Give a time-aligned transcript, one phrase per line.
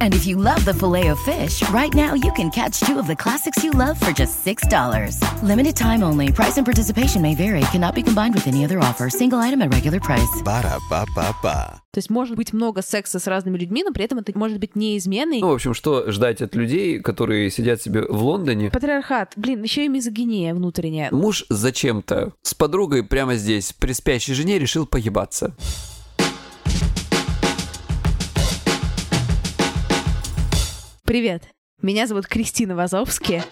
[0.00, 3.06] And if you love the filet of fish, right now you can catch two of
[3.06, 4.62] the classics you love for just $6.
[5.42, 6.32] Limited time only.
[6.32, 7.60] Price and participation may vary.
[7.72, 9.08] Cannot be combined with any other offer.
[9.10, 10.42] Single item at regular price.
[10.44, 11.80] Ba-da-ba-ba-ba.
[11.92, 14.76] То есть может быть много секса с разными людьми, но при этом это может быть
[14.76, 15.40] не изменой.
[15.40, 18.70] Ну, в общем, что ждать от людей, которые сидят себе в Лондоне?
[18.70, 21.10] Патриархат, блин, еще и мизогиния внутренняя.
[21.10, 25.56] Муж зачем-то с подругой прямо здесь при спящей жене решил поебаться.
[31.08, 31.44] Привет,
[31.80, 33.42] меня зовут Кристина Вазовски.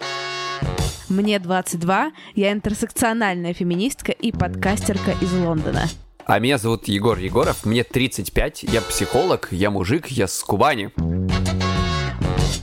[1.09, 5.85] Мне 22, я интерсекциональная феминистка и подкастерка из Лондона.
[6.27, 10.91] А меня зовут Егор Егоров, мне 35, я психолог, я мужик, я с Кубани.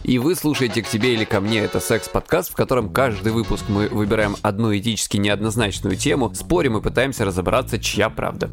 [0.05, 3.89] И вы слушаете «К тебе или ко мне»— это секс-подкаст, в котором каждый выпуск мы
[3.89, 8.49] выбираем одну этически неоднозначную тему, спорим и пытаемся разобраться, чья правда.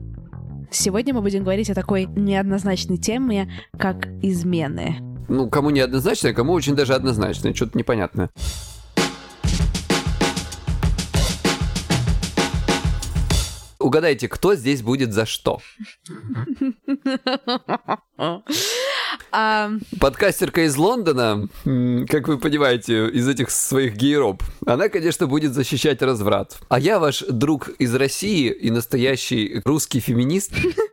[0.72, 5.11] Сегодня мы будем говорить о такой неоднозначной теме, как измены.
[5.28, 8.30] Ну, кому неоднозначно, а кому очень даже однозначно, что-то непонятное.
[13.80, 15.60] Угадайте, кто здесь будет за что?
[19.32, 26.02] А, Подкастерка из Лондона, как вы понимаете, из этих своих гейроп, она, конечно, будет защищать
[26.02, 26.58] разврат.
[26.70, 30.52] А я ваш друг из России и настоящий русский феминист.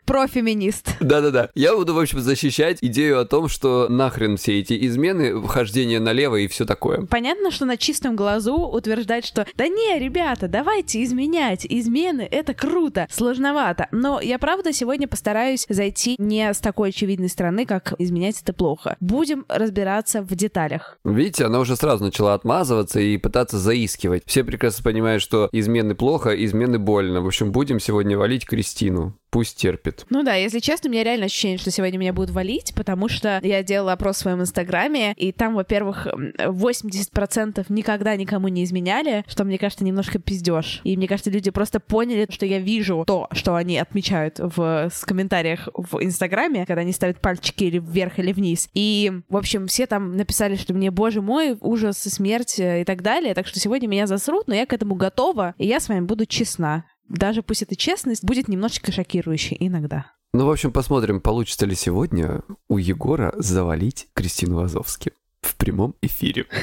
[0.08, 0.96] профеминист.
[1.00, 1.50] Да-да-да.
[1.54, 6.36] Я буду, в общем, защищать идею о том, что нахрен все эти измены, вхождение налево
[6.36, 7.02] и все такое.
[7.06, 13.06] Понятно, что на чистом глазу утверждать, что да не, ребята, давайте изменять, измены, это круто,
[13.10, 13.88] сложновато.
[13.92, 18.97] Но я правда сегодня постараюсь зайти не с такой очевидной стороны, как изменять это плохо.
[19.00, 20.98] Будем разбираться в деталях.
[21.05, 24.23] Видите, она уже сразу начала отмазываться и пытаться заискивать.
[24.27, 27.20] Все прекрасно понимают, что измены плохо, измены больно.
[27.20, 29.18] В общем, будем сегодня валить Кристину.
[29.30, 30.06] Пусть терпит.
[30.08, 33.40] Ну да, если честно, у меня реально ощущение, что сегодня меня будут валить, потому что
[33.42, 39.24] я делала опрос в своем инстаграме, и там, во-первых, м, 80% никогда никому не изменяли,
[39.28, 40.80] что, мне кажется, немножко пиздеж.
[40.84, 45.68] И мне кажется, люди просто поняли, что я вижу то, что они отмечают в комментариях
[45.74, 48.68] в инстаграме, когда они ставят пальчики или вверх, или вниз.
[48.72, 53.02] И, в общем, все там написали, что мне, боже мой, ужас смерть э, и так
[53.02, 53.34] далее.
[53.34, 56.24] Так что сегодня меня засрут, но я к этому готова, и я с вами буду
[56.27, 56.84] честна.
[57.08, 60.13] Даже пусть эта честность будет немножечко шокирующей иногда.
[60.33, 66.47] Ну, в общем, посмотрим, получится ли сегодня у Егора завалить Кристину Вазовски в прямом эфире.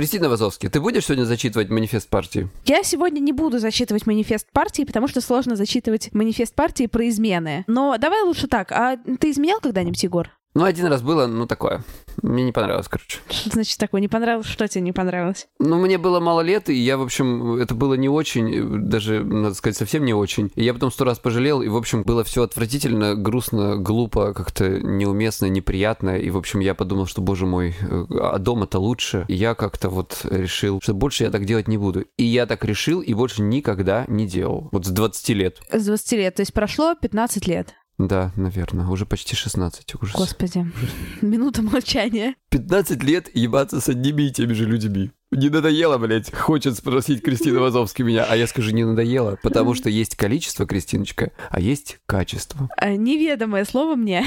[0.00, 2.48] Кристина Вазовски, ты будешь сегодня зачитывать манифест партии?
[2.64, 7.64] Я сегодня не буду зачитывать манифест партии, потому что сложно зачитывать манифест партии про измены.
[7.66, 8.72] Но давай лучше так.
[8.72, 10.30] А ты изменял когда-нибудь, Егор?
[10.54, 11.84] Ну, один раз было, ну, такое.
[12.22, 13.18] Мне не понравилось, короче.
[13.30, 14.00] Что значит такое?
[14.00, 14.46] Не понравилось?
[14.46, 15.46] Что тебе не понравилось?
[15.60, 19.54] Ну, мне было мало лет, и я, в общем, это было не очень, даже, надо
[19.54, 20.50] сказать, совсем не очень.
[20.56, 24.68] И я потом сто раз пожалел, и, в общем, было все отвратительно, грустно, глупо, как-то
[24.80, 26.18] неуместно, неприятно.
[26.18, 29.26] И, в общем, я подумал, что, боже мой, э, а дома-то лучше.
[29.28, 32.06] И я как-то вот решил, что больше я так делать не буду.
[32.16, 34.68] И я так решил, и больше никогда не делал.
[34.72, 35.58] Вот с 20 лет.
[35.70, 37.74] С 20 лет, то есть прошло 15 лет.
[38.08, 39.94] Да, наверное, уже почти 16.
[40.00, 40.16] Ужас.
[40.16, 40.66] Господи.
[41.20, 42.34] Минута молчания.
[42.48, 45.10] 15 лет ебаться с одними и теми же людьми.
[45.32, 49.88] Не надоело, блядь, хочет спросить Кристина Вазовски меня, а я скажу, не надоело, потому что
[49.88, 52.68] есть количество, Кристиночка, а есть качество.
[52.76, 54.24] А, Неведомое слово мне.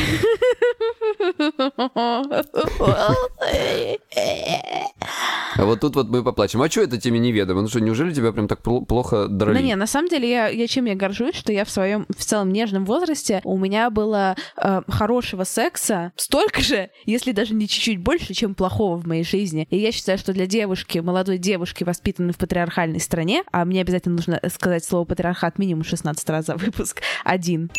[5.56, 6.62] А вот тут вот мы поплачем.
[6.62, 7.62] А что это тебе неведомо?
[7.62, 9.58] Ну что, неужели тебя прям так пл- плохо драли?
[9.60, 12.24] Ну не, на самом деле я, я чем я горжусь, что я в своем в
[12.24, 18.00] целом нежном возрасте у меня было э, хорошего секса столько же, если даже не чуть-чуть
[18.00, 19.68] больше, чем плохого в моей жизни.
[19.70, 24.16] И я считаю, что для девушки, молодой девушки, воспитанной в патриархальной стране, а мне обязательно
[24.16, 27.72] нужно сказать слово патриархат минимум 16 раз за выпуск, один,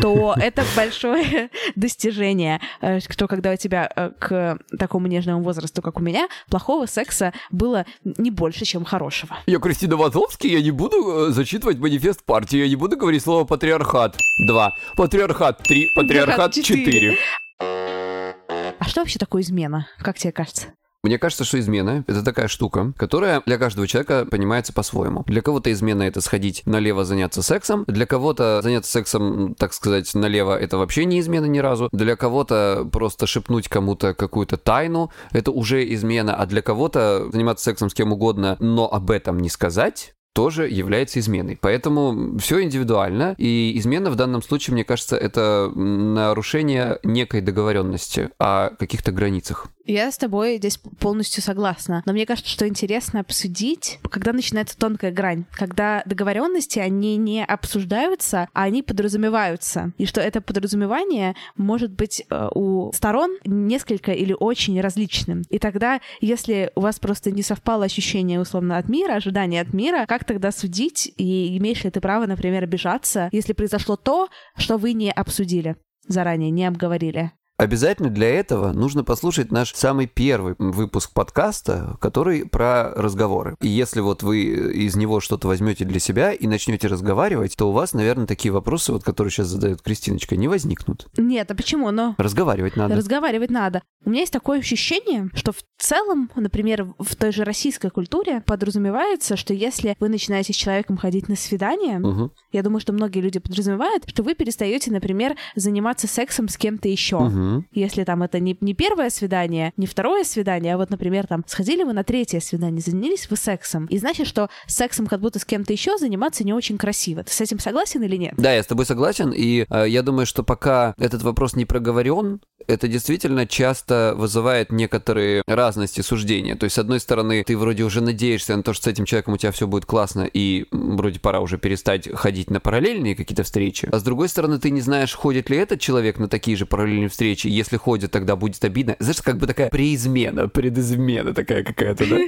[0.00, 5.98] то это большое достижение, э, что когда у тебя э, к такому нежному возрасту, как
[5.98, 9.36] у меня, плохого секса было не больше, чем хорошего.
[9.46, 13.44] Я Кристина Вазовски, я не буду э, зачитывать манифест партии, я не буду говорить слово
[13.44, 14.16] патриархат.
[14.46, 14.72] Два.
[14.96, 15.58] Патриархат.
[15.58, 15.88] Три.
[15.94, 16.52] Патриархат.
[16.54, 17.16] Четыре.
[17.60, 20.68] А что вообще такое измена, как тебе кажется?
[21.08, 25.24] Мне кажется, что измена— это такая штука, которая для каждого человека понимается по-своему.
[25.26, 30.54] Для кого-то измена— это сходить налево заняться сексом, для кого-то заняться сексом, так сказать, налево—
[30.60, 35.82] это вообще не измена ни разу, для кого-то просто шепнуть кому-то какую-то тайну— это уже
[35.94, 40.68] измена, а для кого-то заниматься сексом с кем угодно, но об этом не сказать тоже
[40.68, 41.58] является изменой.
[41.60, 48.70] Поэтому все индивидуально, и измена в данном случае, мне кажется, это нарушение некой договоренности о
[48.70, 49.66] каких-то границах.
[49.88, 52.02] Я с тобой здесь полностью согласна.
[52.04, 58.48] Но мне кажется, что интересно обсудить, когда начинается тонкая грань, когда договоренности, они не обсуждаются,
[58.52, 59.92] а они подразумеваются.
[59.96, 65.44] И что это подразумевание может быть э, у сторон несколько или очень различным.
[65.48, 70.04] И тогда, если у вас просто не совпало ощущение, условно, от мира, ожидания от мира,
[70.06, 74.92] как тогда судить, и имеешь ли ты право, например, обижаться, если произошло то, что вы
[74.92, 75.76] не обсудили
[76.06, 77.32] заранее, не обговорили?
[77.58, 83.56] Обязательно для этого нужно послушать наш самый первый выпуск подкаста, который про разговоры.
[83.60, 87.72] И если вот вы из него что-то возьмете для себя и начнете разговаривать, то у
[87.72, 91.08] вас, наверное, такие вопросы, вот которые сейчас задает Кристиночка, не возникнут.
[91.16, 91.90] Нет, а почему?
[91.90, 92.94] Но разговаривать надо.
[92.94, 93.82] Разговаривать надо.
[94.04, 99.36] У меня есть такое ощущение, что в целом, например, в той же российской культуре подразумевается,
[99.36, 102.30] что если вы начинаете с человеком ходить на свидание, угу.
[102.52, 107.16] я думаю, что многие люди подразумевают, что вы перестаете, например, заниматься сексом с кем-то еще.
[107.16, 107.47] Угу.
[107.72, 111.82] Если там это не, не первое свидание, не второе свидание, а вот, например, там сходили
[111.82, 113.86] вы на третье свидание, занялись вы сексом.
[113.86, 117.24] И значит, что сексом как будто с кем-то еще заниматься не очень красиво.
[117.24, 118.34] Ты с этим согласен или нет?
[118.36, 119.32] Да, я с тобой согласен.
[119.34, 125.42] И э, я думаю, что пока этот вопрос не проговорен, это действительно часто вызывает некоторые
[125.46, 126.54] разности суждения.
[126.54, 129.34] То есть, с одной стороны, ты вроде уже надеешься на то, что с этим человеком
[129.34, 133.88] у тебя все будет классно, и вроде пора уже перестать ходить на параллельные какие-то встречи.
[133.90, 137.08] А с другой стороны, ты не знаешь, ходит ли этот человек на такие же параллельные
[137.08, 137.37] встречи.
[137.44, 138.96] Если ходит, тогда будет обидно.
[138.98, 142.18] Знаешь, как бы такая преизмена, предизмена такая какая-то, да?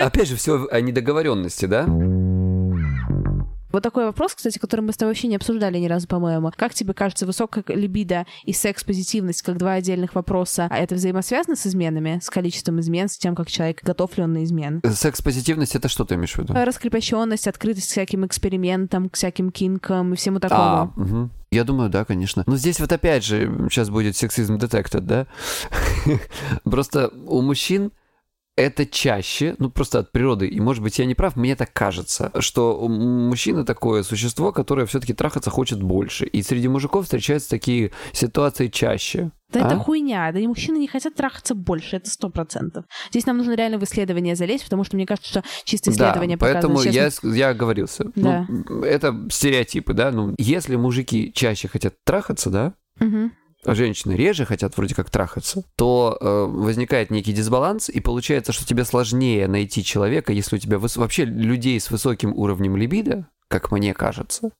[0.00, 1.86] Опять же, все о недоговоренности, да?
[3.74, 6.52] Вот такой вопрос, кстати, который мы с тобой вообще не обсуждали ни разу, по-моему.
[6.56, 11.66] Как тебе кажется, высокая либидо и секс-позитивность как два отдельных вопроса, а это взаимосвязано с
[11.66, 14.80] изменами, с количеством измен, с тем, как человек готов ли он на измен?
[14.88, 16.54] Секс-позитивность— это что ты имеешь в виду?
[16.54, 20.62] Раскрепощенность, открытость к всяким экспериментам, к всяким кинкам и всему такому.
[20.62, 21.30] А, угу.
[21.54, 22.42] Я думаю, да, конечно.
[22.48, 25.28] Но здесь вот опять же, сейчас будет сексизм детектор, да?
[26.64, 27.92] Просто у мужчин
[28.56, 32.30] это чаще, ну просто от природы, и может быть я не прав, мне так кажется,
[32.38, 36.24] что мужчина такое существо, которое все-таки трахаться хочет больше.
[36.26, 39.30] И среди мужиков встречаются такие ситуации чаще.
[39.54, 39.66] Да а?
[39.66, 40.30] это хуйня.
[40.32, 42.84] Да и мужчины не хотят трахаться больше, это сто процентов.
[43.10, 46.46] Здесь нам нужно реально в исследование залезть, потому что мне кажется, что чисто исследование да,
[46.46, 48.10] поэтому я, я оговорился.
[48.14, 48.46] Да.
[48.48, 50.10] Ну, это стереотипы, да.
[50.10, 53.30] Ну, если мужики чаще хотят трахаться, да, угу
[53.66, 58.84] женщины реже хотят вроде как трахаться, то э, возникает некий дисбаланс, и получается, что тебе
[58.84, 60.96] сложнее найти человека, если у тебя выс...
[60.96, 64.50] вообще людей с высоким уровнем либидо, как мне кажется,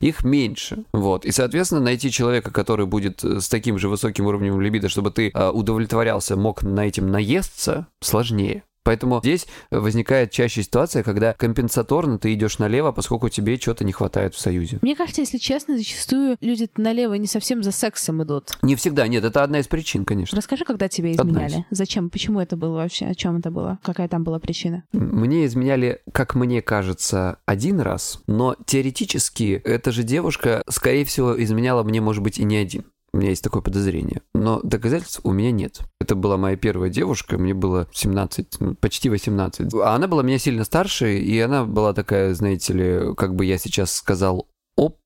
[0.00, 0.84] их меньше.
[0.92, 1.24] Вот.
[1.24, 5.30] И, соответственно, найти человека, который будет э, с таким же высоким уровнем либидо, чтобы ты
[5.32, 8.64] э, удовлетворялся, мог на этим наесться, сложнее.
[8.82, 14.34] Поэтому здесь возникает чаще ситуация, когда компенсаторно ты идешь налево, поскольку тебе чего-то не хватает
[14.34, 14.78] в союзе.
[14.82, 18.58] Мне кажется, если честно, зачастую люди налево не совсем за сексом идут.
[18.62, 20.36] Не всегда, нет, это одна из причин, конечно.
[20.36, 21.66] Расскажи, когда тебе изменяли?
[21.70, 22.10] Зачем?
[22.10, 23.06] Почему это было вообще?
[23.06, 23.78] О чем это было?
[23.82, 24.84] Какая там была причина?
[24.92, 31.82] Мне изменяли, как мне кажется, один раз, но теоретически эта же девушка, скорее всего, изменяла
[31.82, 32.84] мне, может быть, и не один.
[33.12, 34.22] У меня есть такое подозрение.
[34.34, 35.80] Но доказательств у меня нет.
[36.00, 39.74] Это была моя первая девушка, мне было 17, ну, почти 18.
[39.74, 43.58] А она была меня сильно старше, и она была такая, знаете ли, как бы я
[43.58, 44.48] сейчас сказал,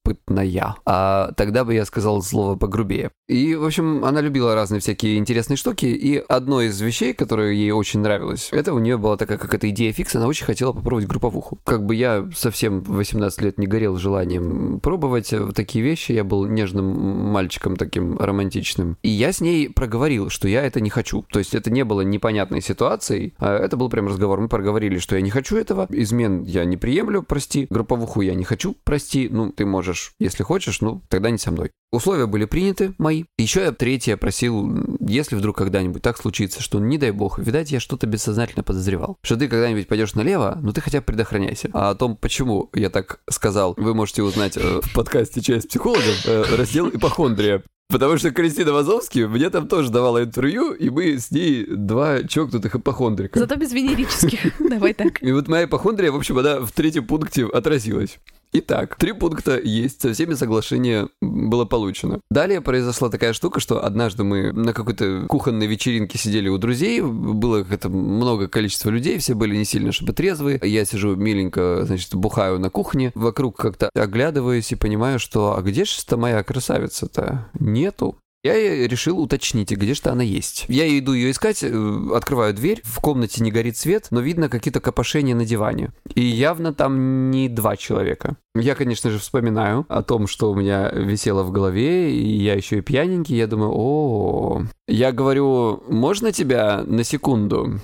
[0.05, 0.77] опытная.
[0.85, 3.11] А тогда бы я сказал слово погрубее.
[3.28, 7.71] И, в общем, она любила разные всякие интересные штуки, и одной из вещей, которая ей
[7.71, 11.59] очень нравилась, это у нее была такая какая-то идея фикс, она очень хотела попробовать групповуху.
[11.64, 16.47] Как бы я совсем в 18 лет не горел желанием пробовать такие вещи, я был
[16.47, 16.85] нежным
[17.31, 18.99] мальчиком таким романтичным.
[19.02, 21.25] И я с ней проговорил, что я это не хочу.
[21.31, 24.40] То есть это не было непонятной ситуацией, а это был прям разговор.
[24.40, 28.45] Мы проговорили, что я не хочу этого, измен я не приемлю, прости, групповуху я не
[28.45, 31.71] хочу, прости, ну, ты можешь, если хочешь, ну, тогда не со мной.
[31.93, 33.25] Условия были приняты, мои.
[33.39, 37.81] Еще я третье просил, если вдруг когда-нибудь так случится, что, не дай бог, видать, я
[37.81, 41.71] что-то бессознательно подозревал, что ты когда-нибудь пойдешь налево, ну ты хотя бы предохраняйся.
[41.73, 46.27] А о том, почему я так сказал, вы можете узнать э, в подкасте «Часть психологов»,
[46.27, 47.63] э, раздел «Ипохондрия».
[47.89, 52.75] Потому что Кристина Вазовский мне там тоже давала интервью, и мы с ней два чокнутых
[52.77, 53.39] ипохондрика.
[53.39, 54.59] Зато без венерических.
[54.69, 55.23] Давай так.
[55.23, 58.19] И вот моя ипохондрия, в общем, она в третьем пункте отразилась.
[58.56, 62.20] Итак, три пункта есть, со всеми соглашение было получено.
[62.30, 67.64] Далее произошла такая штука, что однажды мы на какой-то кухонной вечеринке сидели у друзей, было
[67.64, 70.61] как-то много количества людей, все были не сильно чтобы трезвые.
[70.62, 75.84] Я сижу миленько, значит, бухаю на кухне, вокруг как-то оглядываюсь и понимаю, что а где
[75.84, 77.50] же моя красавица-то?
[77.58, 78.16] Нету.
[78.45, 80.67] Я решил уточнить, где же она есть.
[80.69, 84.81] Я иду ее искать, э, открываю дверь, в комнате не горит свет, но видно какие-то
[84.81, 85.93] копошения на диване.
[86.15, 88.37] И явно там не два человека.
[88.55, 92.79] Я, конечно же, вспоминаю о том, что у меня висело в голове, и я еще
[92.79, 97.81] и пьяненький, я думаю, о, Я говорю, можно тебя на секунду?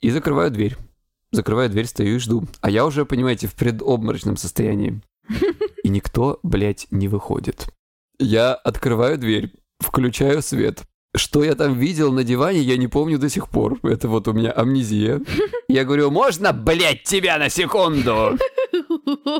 [0.00, 0.78] И закрываю дверь.
[1.30, 2.44] Закрываю дверь, стою и жду.
[2.62, 5.02] А я уже, понимаете, в предобморочном состоянии.
[5.82, 7.68] И никто, блядь, не выходит.
[8.18, 10.82] Я открываю дверь, включаю свет.
[11.16, 13.78] Что я там видел на диване, я не помню до сих пор.
[13.82, 15.20] Это вот у меня амнезия.
[15.68, 18.38] Я говорю, можно, блядь, тебя на секунду?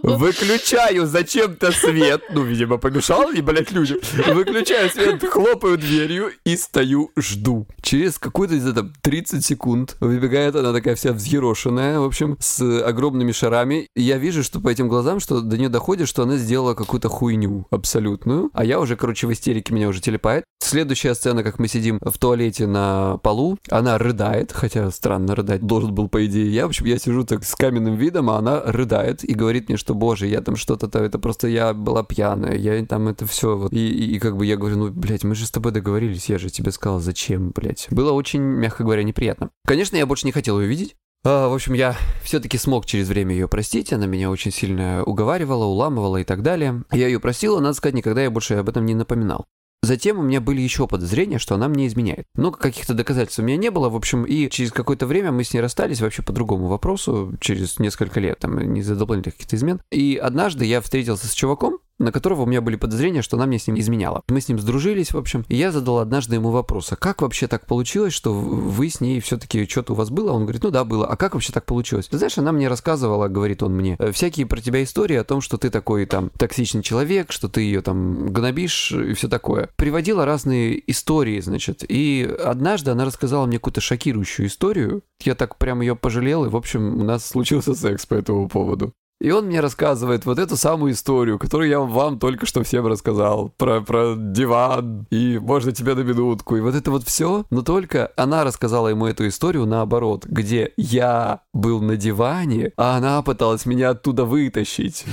[0.02, 2.22] Выключаю зачем-то свет.
[2.32, 3.98] Ну, видимо, помешал и, блядь, людям.
[4.34, 7.66] Выключаю свет, хлопаю дверью и стою, жду.
[7.82, 13.32] Через какую-то, где там, 30 секунд выбегает она такая вся взъерошенная, в общем, с огромными
[13.32, 13.88] шарами.
[13.94, 17.08] И я вижу, что по этим глазам, что до нее доходит, что она сделала какую-то
[17.08, 18.50] хуйню абсолютную.
[18.52, 20.44] А я уже, короче, в истерике меня уже телепает.
[20.62, 25.94] Следующая сцена, как мы сидим в туалете на полу, она рыдает, хотя странно рыдать должен
[25.94, 26.66] был, по идее, я.
[26.66, 29.95] В общем, я сижу так с каменным видом, а она рыдает и говорит мне, что,
[29.95, 33.73] боже, я там что-то, это просто я была пьяная, я там это все вот.
[33.73, 36.38] И, и, и как бы я говорю, ну, блядь, мы же с тобой договорились, я
[36.38, 37.88] же тебе сказал, зачем, блядь.
[37.90, 39.50] Было очень, мягко говоря, неприятно.
[39.67, 40.97] Конечно, я больше не хотел ее видеть.
[41.23, 43.93] А, в общем, я все-таки смог через время ее простить.
[43.93, 46.83] Она меня очень сильно уговаривала, уламывала и так далее.
[46.90, 49.47] Я ее простила, надо сказать, никогда я больше об этом не напоминал.
[49.82, 52.26] Затем у меня были еще подозрения, что она мне изменяет.
[52.34, 55.54] Много каких-то доказательств у меня не было, в общем, и через какое-то время мы с
[55.54, 59.80] ней расстались вообще по другому вопросу, через несколько лет, там, не за дополнительных каких-то измен.
[59.90, 63.59] И однажды я встретился с чуваком, на которого у меня были подозрения, что она мне
[63.59, 64.23] с ним изменяла.
[64.28, 67.47] Мы с ним сдружились, в общем, и я задал однажды ему вопрос, а как вообще
[67.47, 70.33] так получилось, что вы с ней все-таки что-то у вас было?
[70.33, 71.07] Он говорит, ну да, было.
[71.07, 72.09] А как вообще так получилось?
[72.11, 75.59] Знаешь, она мне рассказывала, говорит он мне, «Э, всякие про тебя истории о том, что
[75.59, 79.69] ты такой там токсичный человек, что ты ее там гнобишь и все такое.
[79.76, 85.02] Приводила разные истории, значит, и однажды она рассказала мне какую-то шокирующую историю.
[85.23, 88.92] Я так прям ее пожалел, и, в общем, у нас случился секс по этому поводу.
[89.20, 93.52] И он мне рассказывает вот эту самую историю, которую я вам только что всем рассказал.
[93.58, 97.44] Про, про диван, и можно тебе на минутку, и вот это вот все.
[97.50, 103.20] Но только она рассказала ему эту историю наоборот, где я был на диване, а она
[103.22, 105.04] пыталась меня оттуда вытащить.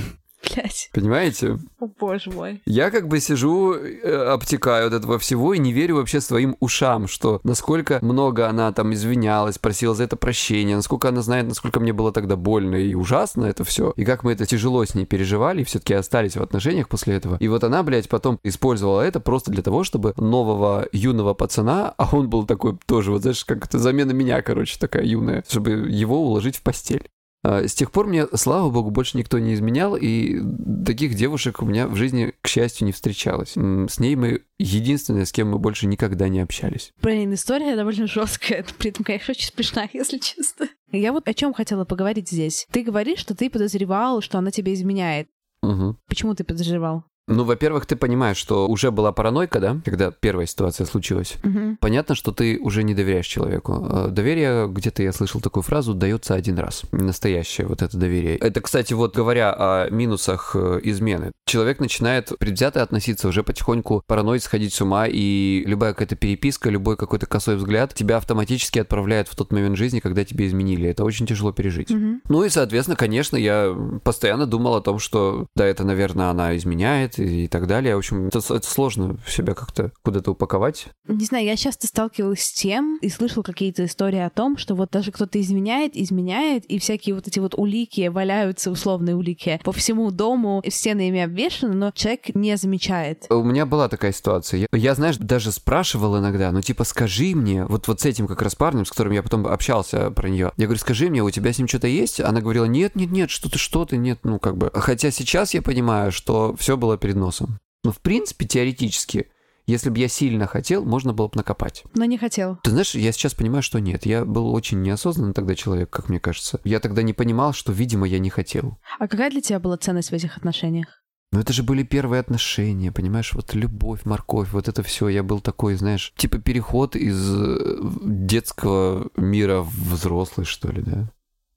[0.44, 0.90] Блять.
[0.94, 1.58] Понимаете?
[1.80, 2.62] О, боже мой.
[2.66, 7.08] Я как бы сижу, э, обтекаю от этого всего и не верю вообще своим ушам,
[7.08, 11.92] что насколько много она там извинялась, просила за это прощения, насколько она знает, насколько мне
[11.92, 15.62] было тогда больно и ужасно это все, и как мы это тяжело с ней переживали,
[15.62, 17.38] и все-таки остались в отношениях после этого.
[17.40, 22.16] И вот она, блядь, потом использовала это просто для того, чтобы нового юного пацана, а
[22.16, 26.22] он был такой тоже, вот знаешь, как это замена меня, короче, такая юная, чтобы его
[26.22, 27.10] уложить в постель.
[27.48, 30.42] А, с тех пор мне, слава богу, больше никто не изменял, и
[30.86, 33.54] таких девушек у меня в жизни, к счастью, не встречалось.
[33.54, 36.92] С ней мы единственная, с кем мы больше никогда не общались.
[37.02, 40.68] Блин, история довольно жесткая, при этом, конечно, очень смешная, если честно.
[40.92, 42.68] Я вот о чем хотела поговорить здесь.
[42.70, 45.30] Ты говоришь, что ты подозревал, что она тебе изменяет.
[45.62, 45.96] Угу.
[46.10, 47.06] Почему ты подозревал?
[47.28, 51.36] Ну, во-первых, ты понимаешь, что уже была паранойка, да, когда первая ситуация случилась.
[51.44, 51.78] Угу.
[51.82, 53.86] Понятно, что ты уже не доверяешь человеку.
[53.90, 56.84] Э, доверие, где-то я слышал такую фразу, дается один раз.
[56.92, 58.38] Настоящее вот это доверие.
[58.38, 61.34] Это, кстати, вот говоря о минусах э, измены.
[61.46, 66.96] Человек начинает предвзято относиться, уже потихоньку параноид сходить с ума, и любая какая-то переписка, любой
[66.96, 70.90] какой-то косой взгляд тебя автоматически отправляет в тот момент жизни, когда тебе изменили.
[70.90, 71.92] Это очень тяжело пережить.
[71.92, 72.22] Угу.
[72.30, 77.17] Ну и, соответственно, конечно, я постоянно думал о том, что да, это, наверное, она изменяет,
[77.20, 77.96] и так далее.
[77.96, 80.88] В общем, это, это сложно себя как-то куда-то упаковать.
[81.08, 84.92] Не знаю, я часто сталкивалась с тем и слышал какие-то истории о том, что вот
[84.92, 90.12] даже кто-то изменяет, изменяет, и всякие вот эти вот улики валяются, условные улики, по всему
[90.12, 93.26] дому, стены ими обвешаны, но человек не замечает.
[93.30, 94.68] У меня была такая ситуация.
[94.72, 98.42] Я, я знаешь, даже спрашивал иногда, ну типа скажи мне, вот, вот с этим как
[98.42, 101.54] раз парнем, с которым я потом общался про нее, я говорю, скажи мне, у тебя
[101.54, 102.20] с ним что-то есть?
[102.20, 104.72] Она говорила, нет, нет, нет, что ты, что ты, нет, ну как бы.
[104.74, 107.60] Хотя сейчас я понимаю, что все было перед носом.
[107.86, 109.28] Но, в принципе, теоретически,
[109.66, 111.86] если бы я сильно хотел, можно было бы накопать.
[111.96, 112.58] Но не хотел.
[112.64, 114.06] Ты знаешь, я сейчас понимаю, что нет.
[114.06, 116.60] Я был очень неосознанный тогда человек, как мне кажется.
[116.66, 118.78] Я тогда не понимал, что, видимо, я не хотел.
[119.00, 121.02] А какая для тебя была ценность в этих отношениях?
[121.32, 125.08] Ну это же были первые отношения, понимаешь, вот любовь, морковь, вот это все.
[125.08, 131.10] Я был такой, знаешь, типа переход из э, детского мира в взрослый, что ли, да?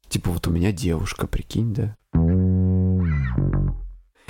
[0.09, 1.97] Типа вот у меня девушка, прикинь, да?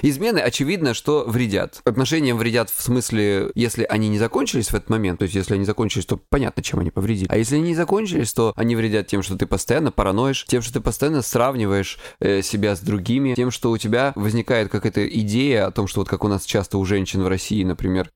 [0.02, 1.80] Измены, очевидно, что вредят.
[1.84, 5.64] Отношениям вредят в смысле, если они не закончились в этот момент, то есть если они
[5.64, 7.28] закончились, то понятно, чем они повредили.
[7.30, 10.74] А если они не закончились, то они вредят тем, что ты постоянно параноишь, тем, что
[10.74, 15.70] ты постоянно сравниваешь э, себя с другими, тем, что у тебя возникает какая-то идея о
[15.70, 18.10] том, что вот как у нас часто у женщин в России, например,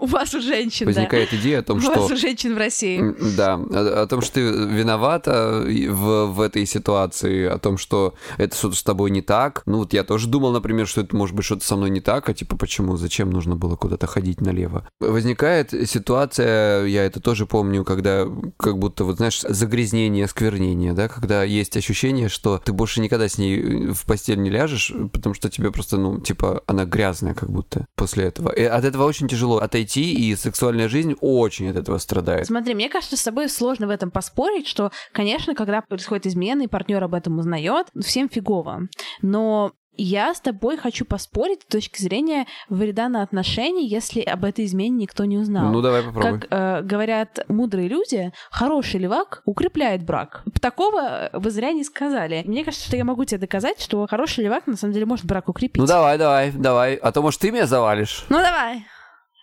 [0.00, 1.36] У вас у женщин, Возникает да.
[1.36, 1.92] идея о том, у что...
[1.92, 3.02] У вас у женщин в России.
[3.36, 8.56] Да, о, о том, что ты виновата в, в этой ситуации, о том, что это
[8.56, 9.62] что-то с тобой не так.
[9.66, 12.28] Ну вот я тоже думал, например, что это может быть что-то со мной не так,
[12.28, 14.86] а типа почему, зачем нужно было куда-то ходить налево.
[15.00, 18.26] Возникает ситуация, я это тоже помню, когда
[18.56, 23.38] как будто, вот знаешь, загрязнение, сквернение, да, когда есть ощущение, что ты больше никогда с
[23.38, 27.86] ней в постель не ляжешь, потому что тебе просто, ну, типа, она грязная как будто
[27.96, 28.50] после этого.
[28.50, 32.46] И от этого очень тяжело отойти, и сексуальная жизнь очень от этого страдает.
[32.46, 36.66] Смотри, мне кажется, с тобой сложно в этом поспорить, что, конечно, когда происходит измена, и
[36.66, 38.88] партнер об этом узнает, всем фигово.
[39.22, 44.64] Но я с тобой хочу поспорить с точки зрения вреда на отношения, если об этой
[44.64, 45.70] измене никто не узнал.
[45.70, 46.40] Ну, давай попробуй.
[46.40, 50.42] Как э, говорят мудрые люди, хороший левак укрепляет брак.
[50.60, 52.42] Такого вы зря не сказали.
[52.46, 55.48] Мне кажется, что я могу тебе доказать, что хороший левак на самом деле может брак
[55.48, 55.80] укрепить.
[55.80, 56.94] Ну, давай, давай, давай.
[56.94, 58.24] А то, может, ты меня завалишь?
[58.30, 58.86] Ну, давай.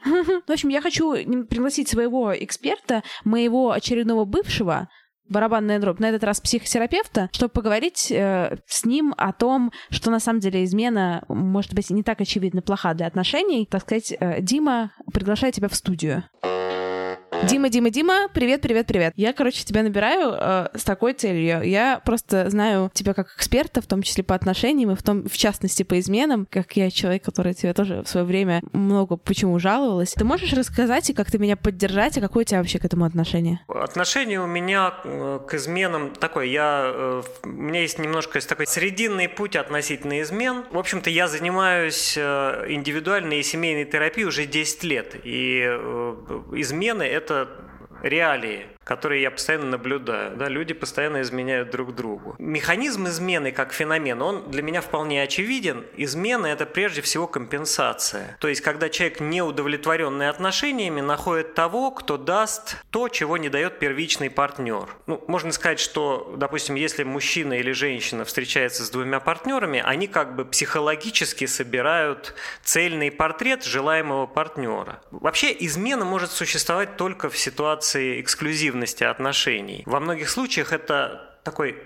[0.47, 1.13] В общем, я хочу
[1.45, 4.89] пригласить своего эксперта, моего очередного бывшего,
[5.29, 10.19] барабанная дробь, на этот раз психотерапевта, чтобы поговорить э, с ним о том, что на
[10.19, 13.67] самом деле измена может быть не так очевидно плоха для отношений.
[13.69, 16.23] Так сказать, э, Дима, приглашаю тебя в студию.
[17.43, 19.13] Дима, Дима, Дима, привет, привет, привет.
[19.15, 21.61] Я, короче, тебя набираю э, с такой целью.
[21.61, 25.37] Я просто знаю тебя как эксперта, в том числе по отношениям, и в, том, в
[25.37, 30.13] частности по изменам, как я человек, который тебе тоже в свое время много почему жаловалась.
[30.13, 33.61] Ты можешь рассказать и как-то меня поддержать, и какое у тебя вообще к этому отношение?
[33.67, 36.45] Отношение у меня э, к изменам такое.
[36.45, 40.65] Я, э, у меня есть немножко такой срединный путь относительно измен.
[40.71, 45.15] В общем-то, я занимаюсь э, индивидуальной и семейной терапией уже 10 лет.
[45.23, 45.59] И
[46.53, 47.36] измены– это
[48.03, 50.37] реалии, которые я постоянно наблюдаю.
[50.37, 52.35] Да, люди постоянно изменяют друг другу.
[52.39, 55.85] Механизм измены как феномен, он для меня вполне очевиден.
[55.97, 58.37] Измена– это прежде всего компенсация.
[58.39, 63.79] То есть, когда человек, не удовлетворенный отношениями, находит того, кто даст то, чего не дает
[63.79, 64.87] первичный партнер.
[65.05, 70.35] Ну, можно сказать, что, допустим, если мужчина или женщина встречается с двумя партнерами, они как
[70.35, 75.01] бы психологически собирают цельный портрет желаемого партнера.
[75.11, 78.76] Вообще, измена может существовать только в ситуации эксклюзивности
[79.09, 79.83] отношений.
[79.85, 81.77] Во многих случаях это такой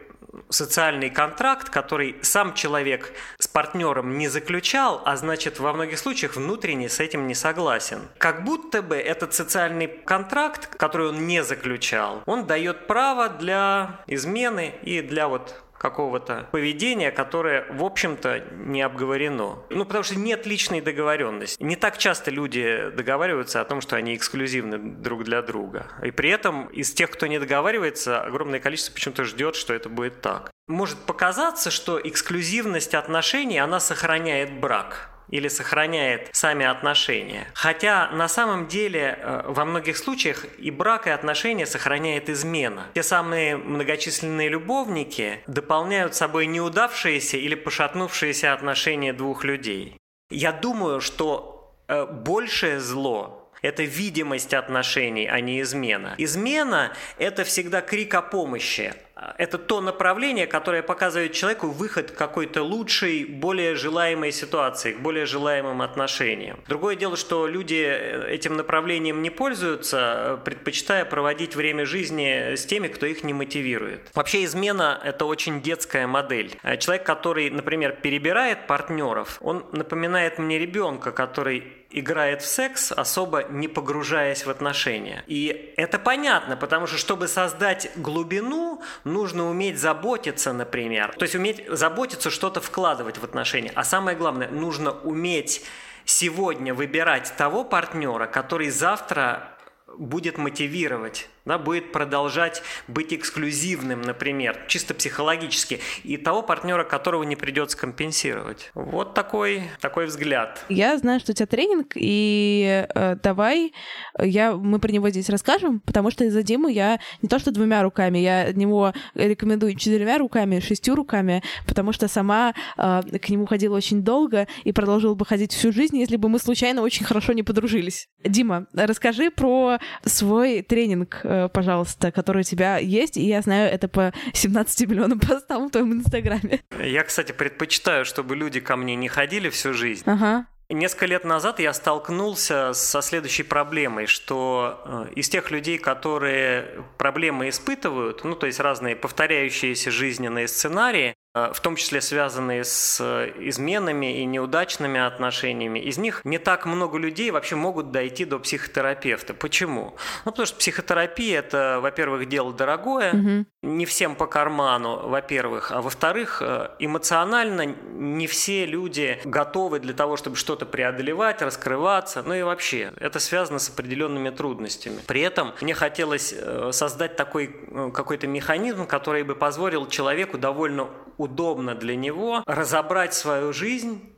[0.49, 6.89] социальный контракт, который сам человек с партнером не заключал, а значит во многих случаях внутренне
[6.89, 7.99] с этим не согласен.
[8.17, 14.73] Как будто бы этот социальный контракт, который он не заключал, он дает право для измены
[14.83, 19.57] и для вот какого-то поведения, которое, в общем-то, не обговорено.
[19.71, 21.61] Ну, потому что нет личной договоренности.
[21.63, 25.87] Не так часто люди договариваются о том, что они эксклюзивны друг для друга.
[26.03, 30.21] И при этом из тех, кто не договаривается, огромное количество почему-то ждет, что это будет
[30.21, 30.51] так.
[30.67, 37.47] Может показаться, что эксклюзивность отношений, она сохраняет брак или сохраняет сами отношения.
[37.53, 42.87] Хотя на самом деле э, во многих случаях и брак, и отношения сохраняет измена.
[42.93, 49.97] Те самые многочисленные любовники дополняют собой неудавшиеся или пошатнувшиеся отношения двух людей.
[50.29, 56.15] Я думаю, что э, большее зло это видимость отношений, а не измена.
[56.17, 58.93] Измена– это всегда крик о помощи.
[59.37, 65.25] Это то направление, которое показывает человеку выход к какой-то лучшей, более желаемой ситуации, к более
[65.25, 66.59] желаемым отношениям.
[66.67, 73.05] Другое дело, что люди этим направлением не пользуются, предпочитая проводить время жизни с теми, кто
[73.05, 74.09] их не мотивирует.
[74.13, 76.57] Вообще измена– это очень детская модель.
[76.79, 83.67] Человек, который, например, перебирает партнеров, он напоминает мне ребенка, который играет в секс, особо не
[83.67, 85.23] погружаясь в отношения.
[85.27, 88.81] И это понятно, потому что чтобы создать глубину,
[89.13, 91.13] нужно уметь заботиться, например.
[91.17, 93.71] То есть уметь заботиться, что-то вкладывать в отношения.
[93.75, 95.63] А самое главное, нужно уметь
[96.05, 99.57] сегодня выбирать того партнера, который завтра
[99.97, 107.35] будет мотивировать да, будет продолжать быть эксклюзивным, например, чисто психологически, и того партнера, которого не
[107.35, 108.71] придется компенсировать.
[108.73, 110.63] Вот такой, такой взгляд.
[110.69, 113.73] Я знаю, что у тебя тренинг, и э, давай
[114.19, 117.83] я, мы про него здесь расскажем, потому что из-за Димы я не то что двумя
[117.83, 123.45] руками, я от него рекомендую четырьмя руками, шестью руками, потому что сама э, к нему
[123.45, 127.33] ходила очень долго и продолжила бы ходить всю жизнь, если бы мы случайно очень хорошо
[127.33, 128.07] не подружились.
[128.23, 131.21] Дима, расскажи про свой тренинг
[131.53, 135.93] пожалуйста, который у тебя есть, и я знаю это по 17 миллионам постам в твоем
[135.93, 136.61] инстаграме.
[136.83, 140.03] Я, кстати, предпочитаю, чтобы люди ко мне не ходили всю жизнь.
[140.05, 140.45] Ага.
[140.73, 147.49] Несколько лет назад я столкнулся со следующей проблемой, что э, из тех людей, которые проблемы
[147.49, 153.01] испытывают, ну то есть разные повторяющиеся жизненные сценарии, в том числе связанные с
[153.39, 159.33] изменами и неудачными отношениями, из них не так много людей вообще могут дойти до психотерапевта.
[159.33, 159.95] Почему?
[160.25, 163.45] Ну, потому что психотерапия– это, во-первых, дело дорогое, угу.
[163.61, 166.41] не всем по карману, во-первых, а во-вторых,
[166.79, 173.19] эмоционально не все люди готовы для того, чтобы что-то преодолевать, раскрываться, ну и вообще, это
[173.19, 174.99] связано с определенными трудностями.
[175.07, 180.89] При этом мне хотелось э, создать такой э, какой-то механизм, который бы позволил человеку довольно
[181.21, 184.11] удобно для него разобрать свою жизнь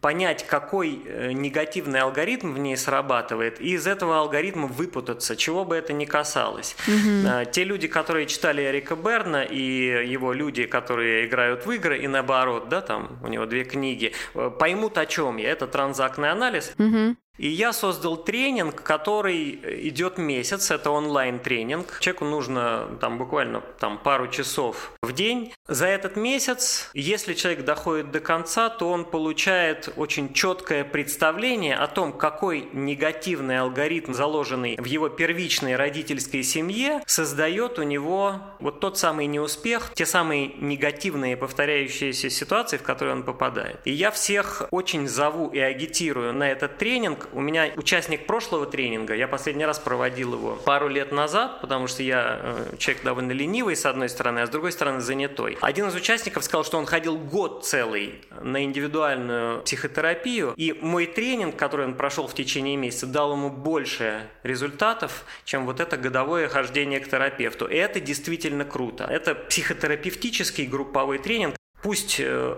[0.00, 5.76] понять, какой э, негативный алгоритм в ней срабатывает, и из этого алгоритма выпутаться, чего бы
[5.76, 6.76] это ни касалось.
[6.88, 7.50] Угу.
[7.52, 9.62] Те люди, которые читали Эрика Берна, и
[10.08, 14.50] его люди, которые играют в игры, и наоборот, да, там у него две книги, э,
[14.58, 15.50] поймут, о чем я.
[15.50, 16.74] Это транзактный анализ.
[16.78, 17.16] Угу.
[17.38, 22.00] И я создал тренинг, который идет месяц, это онлайн-тренинг.
[22.00, 25.52] Человеку нужно там буквально там, пару часов в день.
[25.68, 31.86] За этот месяц, если человек доходит до конца, то он получает очень четкое представление о
[31.86, 38.98] том, какой негативный алгоритм, заложенный в его первичной родительской семье, создает у него вот тот
[38.98, 43.80] самый неуспех, те самые негативные повторяющиеся ситуации, в которые он попадает.
[43.84, 49.14] И я всех очень зову и агитирую на этот тренинг, у меня участник прошлого тренинга,
[49.14, 53.76] я последний раз проводил его пару лет назад, потому что я э, человек довольно ленивый,
[53.76, 55.58] с одной стороны, а с другой стороны занятой.
[55.60, 61.56] Один из участников сказал, что он ходил год целый на индивидуальную психотерапию, и мой тренинг,
[61.56, 67.00] который он прошел в течение месяца, дал ему больше результатов, чем вот это годовое хождение
[67.00, 67.66] к терапевту.
[67.66, 69.04] И это действительно круто.
[69.04, 71.56] Это психотерапевтический групповой тренинг.
[71.82, 72.56] Пусть э,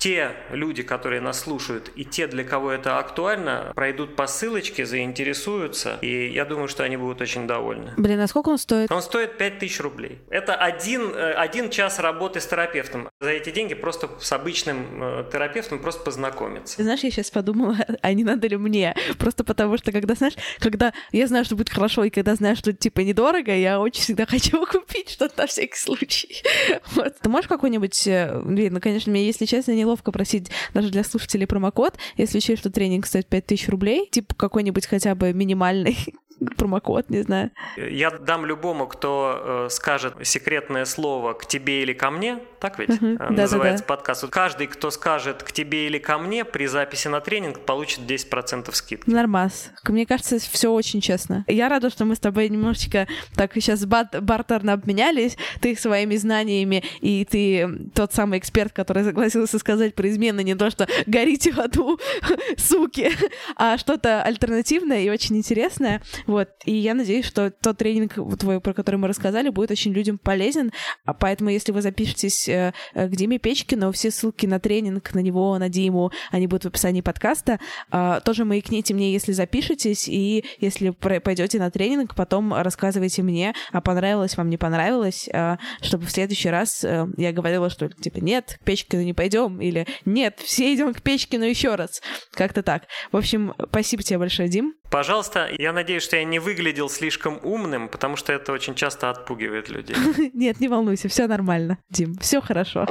[0.00, 5.98] те люди, которые нас слушают, и те, для кого это актуально, пройдут по ссылочке, заинтересуются,
[6.00, 7.92] и я думаю, что они будут очень довольны.
[7.98, 8.90] Блин, а сколько он стоит?
[8.90, 10.18] Он стоит 5000 рублей.
[10.30, 13.10] Это один, э, один час работы с терапевтом.
[13.20, 16.82] За эти деньги просто с обычным э, терапевтом просто познакомиться.
[16.82, 18.96] Знаешь, я сейчас подумала, а не надо ли мне?
[19.18, 22.72] Просто потому что, когда, знаешь, когда я знаю, что будет хорошо, и когда знаю, что,
[22.72, 26.42] типа, недорого, я очень всегда хочу купить что-то на всякий случай.
[26.92, 27.18] Вот.
[27.20, 28.06] Ты можешь какой-нибудь...
[28.06, 32.38] Э, блин, ну, конечно, мне, если честно, не неловко просить даже для слушателей промокод, если
[32.38, 35.96] учесть, что тренинг стоит 5000 рублей, типа какой-нибудь хотя бы минимальный
[36.56, 37.50] промокод, не знаю.
[37.76, 42.90] Я дам любому, кто э, скажет секретное слово «к тебе или ко мне», так ведь
[42.90, 43.30] uh-huh.
[43.30, 43.96] называется да, да.
[43.96, 44.28] подкаст.
[44.28, 49.08] Каждый, кто скажет «к тебе или ко мне» при записи на тренинг, получит 10% скидки.
[49.10, 49.70] Нормас.
[49.86, 51.44] Мне кажется, все очень честно.
[51.46, 55.36] Я рада, что мы с тобой немножечко так сейчас бат- бартерно обменялись.
[55.60, 60.70] Ты своими знаниями, и ты тот самый эксперт, который согласился сказать про измены не то,
[60.70, 61.98] что «горите в аду,
[62.56, 63.10] суки»,
[63.56, 66.02] а что-то альтернативное и очень интересное.
[66.30, 66.48] Вот.
[66.64, 70.70] И я надеюсь, что тот тренинг твой, про который мы рассказали, будет очень людям полезен.
[71.04, 75.18] А поэтому, если вы запишетесь э, э, к Диме Печкину, все ссылки на тренинг, на
[75.18, 77.58] него, на Диму, они будут в описании подкаста.
[77.90, 83.80] А, тоже маякните мне, если запишетесь, и если пойдете на тренинг, потом рассказывайте мне, а
[83.80, 88.56] понравилось вам, не понравилось, а, чтобы в следующий раз э, я говорила, что типа нет,
[88.60, 92.00] к Печкину не пойдем, или нет, все идем к Печкину еще раз.
[92.30, 92.84] Как-то так.
[93.10, 94.79] В общем, спасибо тебе большое, Дим.
[94.90, 99.68] Пожалуйста, я надеюсь, что я не выглядел слишком умным, потому что это очень часто отпугивает
[99.68, 99.96] людей.
[100.34, 102.86] Нет, не волнуйся, все нормально, Дим, все хорошо.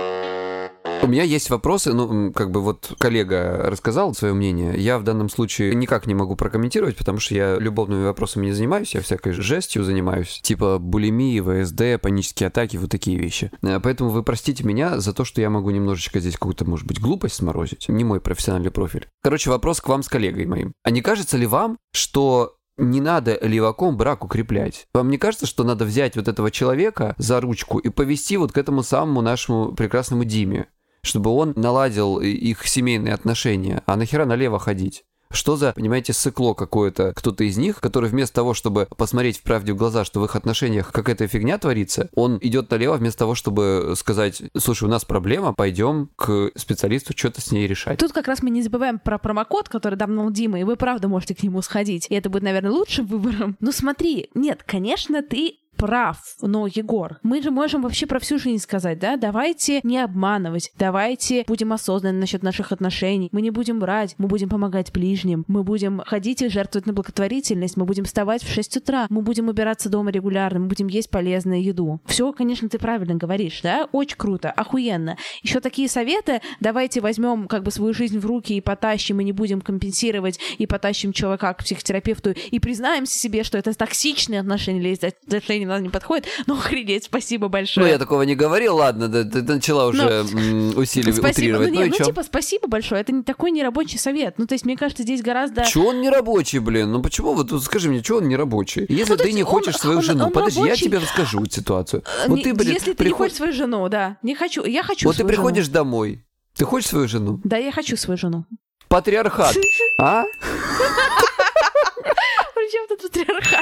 [1.01, 5.29] У меня есть вопросы, ну, как бы вот коллега рассказал свое мнение, я в данном
[5.29, 9.83] случае никак не могу прокомментировать, потому что я любовными вопросами не занимаюсь, я всякой жестью
[9.83, 13.49] занимаюсь, типа булимии, ВСД, панические атаки, вот такие вещи.
[13.61, 16.99] Э, поэтому вы простите меня за то, что я могу немножечко здесь какую-то, может быть,
[16.99, 19.07] глупость сморозить, не мой профессиональный профиль.
[19.23, 20.73] Короче, вопрос к вам с коллегой моим.
[20.83, 24.87] А не кажется ли вам, что не надо леваком брак укреплять.
[24.93, 28.57] Вам не кажется, что надо взять вот этого человека за ручку и повести вот к
[28.57, 30.67] этому самому нашему прекрасному Диме?
[31.01, 33.83] Чтобы он наладил их семейные отношения.
[33.85, 35.03] А нахера налево ходить?
[35.31, 39.73] Что за, понимаете, сыкло какое-то, кто-то из них, который вместо того, чтобы посмотреть в правде
[39.73, 43.93] в глаза, что в их отношениях какая-то фигня творится, он идет налево вместо того, чтобы
[43.95, 47.99] сказать, слушай, у нас проблема, пойдем к специалисту что-то с ней решать.
[47.99, 51.35] Тут как раз мы не забываем про промокод, который давно Дима, и вы правда можете
[51.35, 52.07] к нему сходить.
[52.09, 53.55] И это будет, наверное, лучшим выбором.
[53.59, 58.61] Ну смотри, нет, конечно, ты прав, но, Егор, мы же можем вообще про всю жизнь
[58.61, 59.15] сказать, да?
[59.15, 64.49] Давайте не обманывать, давайте будем осознанны насчет наших отношений, мы не будем брать, мы будем
[64.49, 69.07] помогать ближним, мы будем ходить и жертвовать на благотворительность, мы будем вставать в 6 утра,
[69.09, 72.01] мы будем убираться дома регулярно, мы будем есть полезную еду.
[72.05, 73.87] Все, конечно, ты правильно говоришь, да?
[73.93, 75.17] Очень круто, охуенно.
[75.43, 79.31] Еще такие советы, давайте возьмем как бы свою жизнь в руки и потащим, и не
[79.31, 84.99] будем компенсировать, и потащим человека к психотерапевту, и признаемся себе, что это токсичные отношения или
[85.25, 86.27] отношения она не подходит.
[86.47, 87.85] Ну, охренеть, спасибо большое.
[87.85, 90.01] Ну, я такого не говорил, ладно, да, ты начала уже
[90.33, 91.29] м, усиливать, Спасибо.
[91.57, 91.69] утрировать.
[91.71, 92.03] Ну, Ну, и ну, чё?
[92.05, 93.01] типа, спасибо большое.
[93.01, 94.35] Это не такой нерабочий совет.
[94.37, 95.63] Ну, то есть, мне кажется, здесь гораздо...
[95.65, 96.91] Чего он не рабочий, блин?
[96.91, 97.33] Ну почему?
[97.33, 98.85] Вот скажи мне, чего он не рабочий?
[98.89, 102.03] Если Ну, ты не он- хочешь свою он- жену, он подожди, я тебе расскажу ситуацию.
[102.25, 104.17] Э, Вот не- ты, блин, Если ты не хочешь свою жену, да.
[104.23, 104.63] Не хочу.
[104.65, 105.29] Я хочу Вот ты жену.
[105.29, 107.39] приходишь домой, ты хочешь свою жену?
[107.43, 108.45] Да, я хочу свою жену.
[108.87, 109.55] Патриархат,
[110.01, 110.23] а?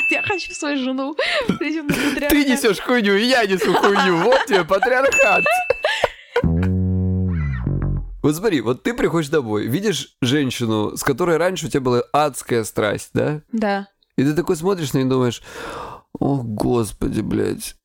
[0.09, 1.15] Я хочу свою жену.
[1.47, 4.17] Ты несешь хуйню, и я несу хуйню.
[4.17, 5.43] Вот тебе патриархат.
[8.23, 12.65] Вот смотри, вот ты приходишь домой, видишь женщину, с которой раньше у тебя была адская
[12.65, 13.41] страсть, да?
[13.53, 13.87] Да.
[14.17, 15.41] И ты такой смотришь на нее и думаешь,
[16.19, 17.75] о, господи, блядь,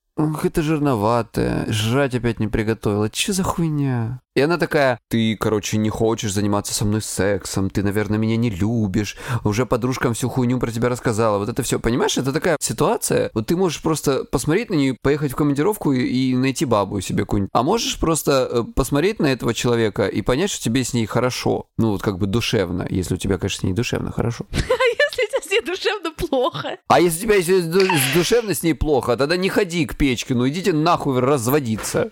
[0.42, 4.20] это жирноватое, жрать опять не приготовила, че за хуйня?
[4.35, 8.48] И она такая, ты, короче, не хочешь заниматься со мной сексом, ты, наверное, меня не
[8.48, 13.30] любишь, уже подружкам всю хуйню про тебя рассказала, вот это все, понимаешь, это такая ситуация,
[13.35, 17.24] вот ты можешь просто посмотреть на нее, поехать в командировку и, и найти бабу себе
[17.24, 21.04] какую-нибудь, а можешь просто э, посмотреть на этого человека и понять, что тебе с ней
[21.04, 24.46] хорошо, ну вот как бы душевно, если у тебя, конечно, с ней душевно хорошо.
[24.52, 26.79] Если тебе с ней душевно плохо.
[26.88, 30.48] А если у тебя ду- душевно с ней плохо, тогда не ходи к печке, ну
[30.48, 32.11] идите нахуй разводиться.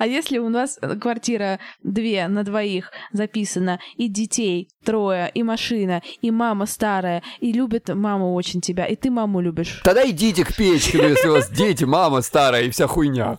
[0.00, 6.30] А если у нас квартира две на двоих записана, и детей трое, и машина, и
[6.30, 9.80] мама старая, и любит мама очень тебя, и ты маму любишь.
[9.82, 13.38] Тогда идите к печке, ну, если у вас дети, мама старая и вся хуйня.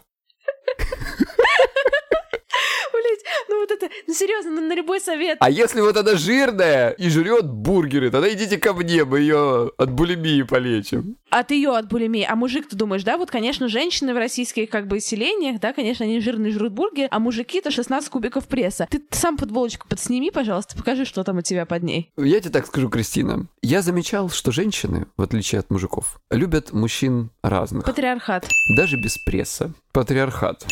[3.69, 5.37] Вот это, ну серьезно, ну на любой совет.
[5.39, 9.91] А если вот она жирная и жрет бургеры, тогда идите ко мне, мы ее от
[9.91, 11.17] булимии полечим.
[11.29, 12.25] От ее от булимии.
[12.27, 16.05] А мужик, ты думаешь, да, вот, конечно, женщины в российских как бы селениях, да, конечно,
[16.05, 18.87] они жирные жрут бургер, а мужики-то 16 кубиков пресса.
[18.89, 22.11] Ты сам футболочку подсними, пожалуйста, покажи, что там у тебя под ней.
[22.17, 23.47] Я тебе так скажу, Кристина.
[23.61, 27.85] Я замечал, что женщины, в отличие от мужиков, любят мужчин разных.
[27.85, 28.47] Патриархат.
[28.75, 29.73] Даже без пресса.
[29.91, 30.65] Патриархат.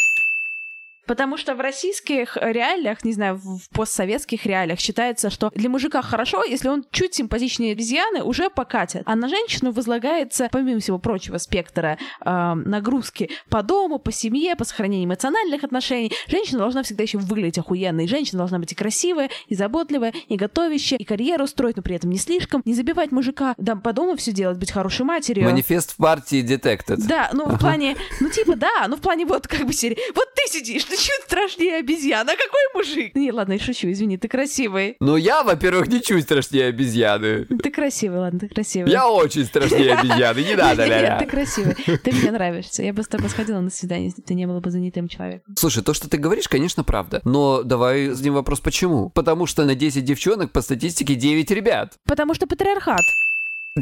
[1.07, 6.43] Потому что в российских реалиях, не знаю, в постсоветских реалиях считается, что для мужика хорошо,
[6.43, 9.03] если он чуть симпатичнее обезьяны, уже покатят.
[9.05, 14.65] А на женщину возлагается, помимо всего прочего спектра э, нагрузки по дому, по семье, по
[14.65, 16.11] сохранению эмоциональных отношений.
[16.27, 18.07] Женщина должна всегда еще выглядеть охуенной.
[18.07, 22.09] Женщина должна быть и красивая, и заботливая, и готовящая, и карьеру строить, но при этом
[22.09, 22.61] не слишком.
[22.65, 25.45] Не забивать мужика, да, по дому все делать, быть хорошей матерью.
[25.45, 26.97] Манифест в партии Detected.
[27.07, 29.97] Да, ну в плане, ну типа да, ну в плане вот как бы серии.
[30.13, 33.15] Вот ты сидишь, ты чуть страшнее обезьяна, а какой мужик?
[33.15, 34.97] Не, ладно, я шучу, извини, ты красивый.
[34.99, 37.45] Ну я, во-первых, не чуть страшнее обезьяны.
[37.45, 38.91] Ты красивый, ладно, ты красивый.
[38.91, 41.19] Я очень страшнее обезьяны, не надо, Нет, ля-ля.
[41.19, 41.75] ты красивый.
[41.75, 42.83] Ты мне нравишься.
[42.83, 45.55] Я бы с тобой сходила на свидание, если ты не была бы занятым человеком.
[45.57, 47.21] Слушай, то, что ты говоришь, конечно, правда.
[47.23, 49.09] Но давай зададим вопрос, почему?
[49.09, 51.93] Потому что на 10 девчонок по статистике 9 ребят.
[52.05, 53.01] Потому что патриархат.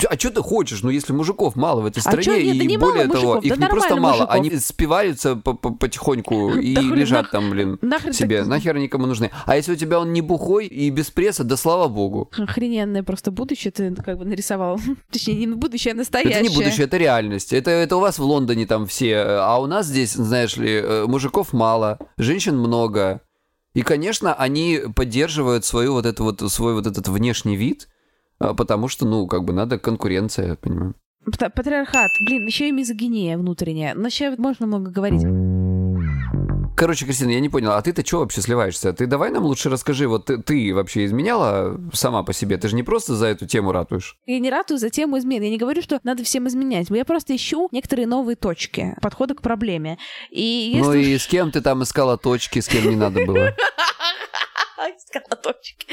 [0.09, 0.81] А что ты хочешь?
[0.83, 3.25] Ну, если мужиков мало в этой А стране, чё, нет, да и мало более того,
[3.35, 4.35] мужиков, их да не просто мало, мужиков.
[4.35, 8.39] они спиваются по- по- потихоньку и Да лежат там, блин, нахрен себе.
[8.39, 9.31] так- Нахер никому нужны.
[9.45, 12.29] А если у тебя он не бухой и без пресса, да слава богу.
[12.37, 14.79] Охрененное просто будущее ты как бы нарисовал.
[15.11, 16.33] Точнее, не будущее, а настоящее.
[16.41, 17.53] Это не будущее, это реальность.
[17.53, 21.05] Это, это у вас в Лондоне там все, а у нас здесь, знаешь ли, э,
[21.07, 23.21] мужиков мало, женщин много.
[23.73, 27.94] И, конечно, они поддерживают свою вот эту вот, свой вот этот внешний вид, а,
[28.39, 30.95] потому что, ну, как бы надо конкуренция, понимаю.
[31.25, 32.11] Патриархат.
[32.21, 33.95] Блин, еще и мизогиния внутренняя.
[33.95, 35.23] Но еще можно много говорить.
[36.75, 38.91] Короче, Кристина, я не понял, а ты-то что вообще сливаешься?
[38.91, 42.57] Ты давай нам лучше расскажи, вот ты, ты вообще изменяла сама по себе?
[42.57, 44.17] Ты же не просто за эту тему ратуешь.
[44.25, 45.41] Я не ратую за тему измен.
[45.41, 46.87] Я не говорю, что надо всем изменять.
[46.89, 49.97] Я просто ищу некоторые новые точки подхода к проблеме.
[50.31, 53.53] И если Ну и с кем ты там искала точки, с кем не надо было?
[55.43, 55.87] Точки.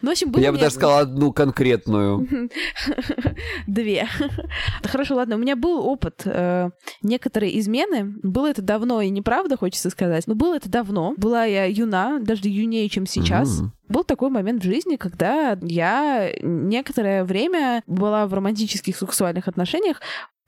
[0.00, 2.26] Ну, в общем, было Я бы даже сказала одну конкретную.
[3.66, 4.08] Две.
[4.84, 6.70] Хорошо, ладно, у меня был опыт э,
[7.02, 8.14] некоторые измены.
[8.22, 10.26] Было это давно и неправда, хочется сказать.
[10.26, 11.14] Но было это давно.
[11.16, 13.62] Была я юна, даже юнее, чем сейчас.
[13.88, 20.00] Был такой момент в жизни, когда я некоторое время была в романтических сексуальных отношениях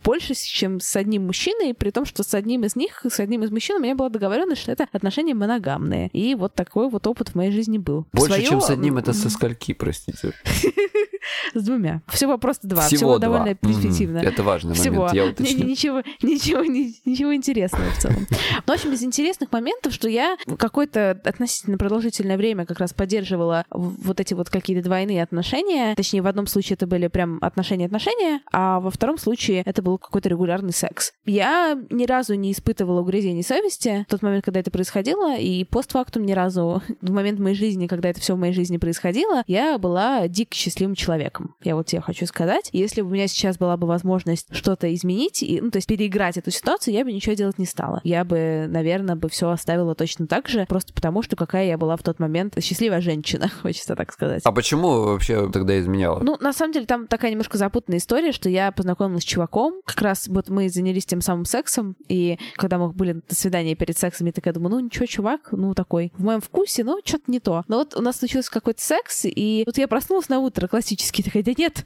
[0.05, 3.51] больше, чем с одним мужчиной, при том, что с одним из них, с одним из
[3.51, 6.09] мужчин у меня была договоренность, что это отношения моногамные.
[6.13, 8.07] И вот такой вот опыт в моей жизни был.
[8.13, 10.33] Больше, Своё- чем с одним, это со скольки, простите?
[11.55, 12.03] С двумя.
[12.09, 12.83] Всего просто два.
[12.83, 13.19] Всего, Всего два.
[13.19, 13.73] довольно Мгм.
[13.73, 14.19] перспективно.
[14.19, 15.07] Это важный Всего.
[15.07, 15.65] момент, я уточню.
[15.67, 18.27] Ничего, ничего, ни- ничего интересного в целом.
[18.31, 23.65] Ну, в общем, из интересных моментов, что я какое-то относительно продолжительное время как раз поддерживала
[23.71, 25.95] вот эти вот какие-то двойные отношения.
[25.95, 30.29] Точнее, в одном случае это были прям отношения-отношения, а во втором случае это был какой-то
[30.29, 31.13] регулярный секс.
[31.25, 36.25] Я ни разу не испытывала угрызений совести в тот момент, когда это происходило, и постфактум
[36.25, 40.29] ни разу в момент моей жизни, когда это все в моей жизни происходило, я была
[40.29, 41.14] дико счастливым человеком.
[41.15, 41.55] Человеком.
[41.63, 42.69] Я вот тебе хочу сказать.
[42.73, 46.37] Если бы у меня сейчас была бы возможность что-то изменить, и, ну, то есть переиграть
[46.37, 48.01] эту ситуацию, я бы ничего делать не стала.
[48.05, 51.97] Я бы, наверное, бы все оставила точно так же, просто потому что какая я была
[51.97, 54.43] в тот момент счастливая женщина, хочется так сказать.
[54.45, 56.21] А почему вообще тогда изменяла?
[56.21, 60.03] Ну, на самом деле, там такая немножко запутанная история, что я познакомилась с чуваком, как
[60.03, 64.27] раз вот мы занялись тем самым сексом, и когда мы были на свидании перед сексом,
[64.27, 67.65] я такая думаю, ну ничего, чувак, ну такой, в моем вкусе, ну что-то не то.
[67.69, 71.43] Но вот у нас случился какой-то секс, и вот я проснулась на утро классически, такая,
[71.43, 71.85] да нет,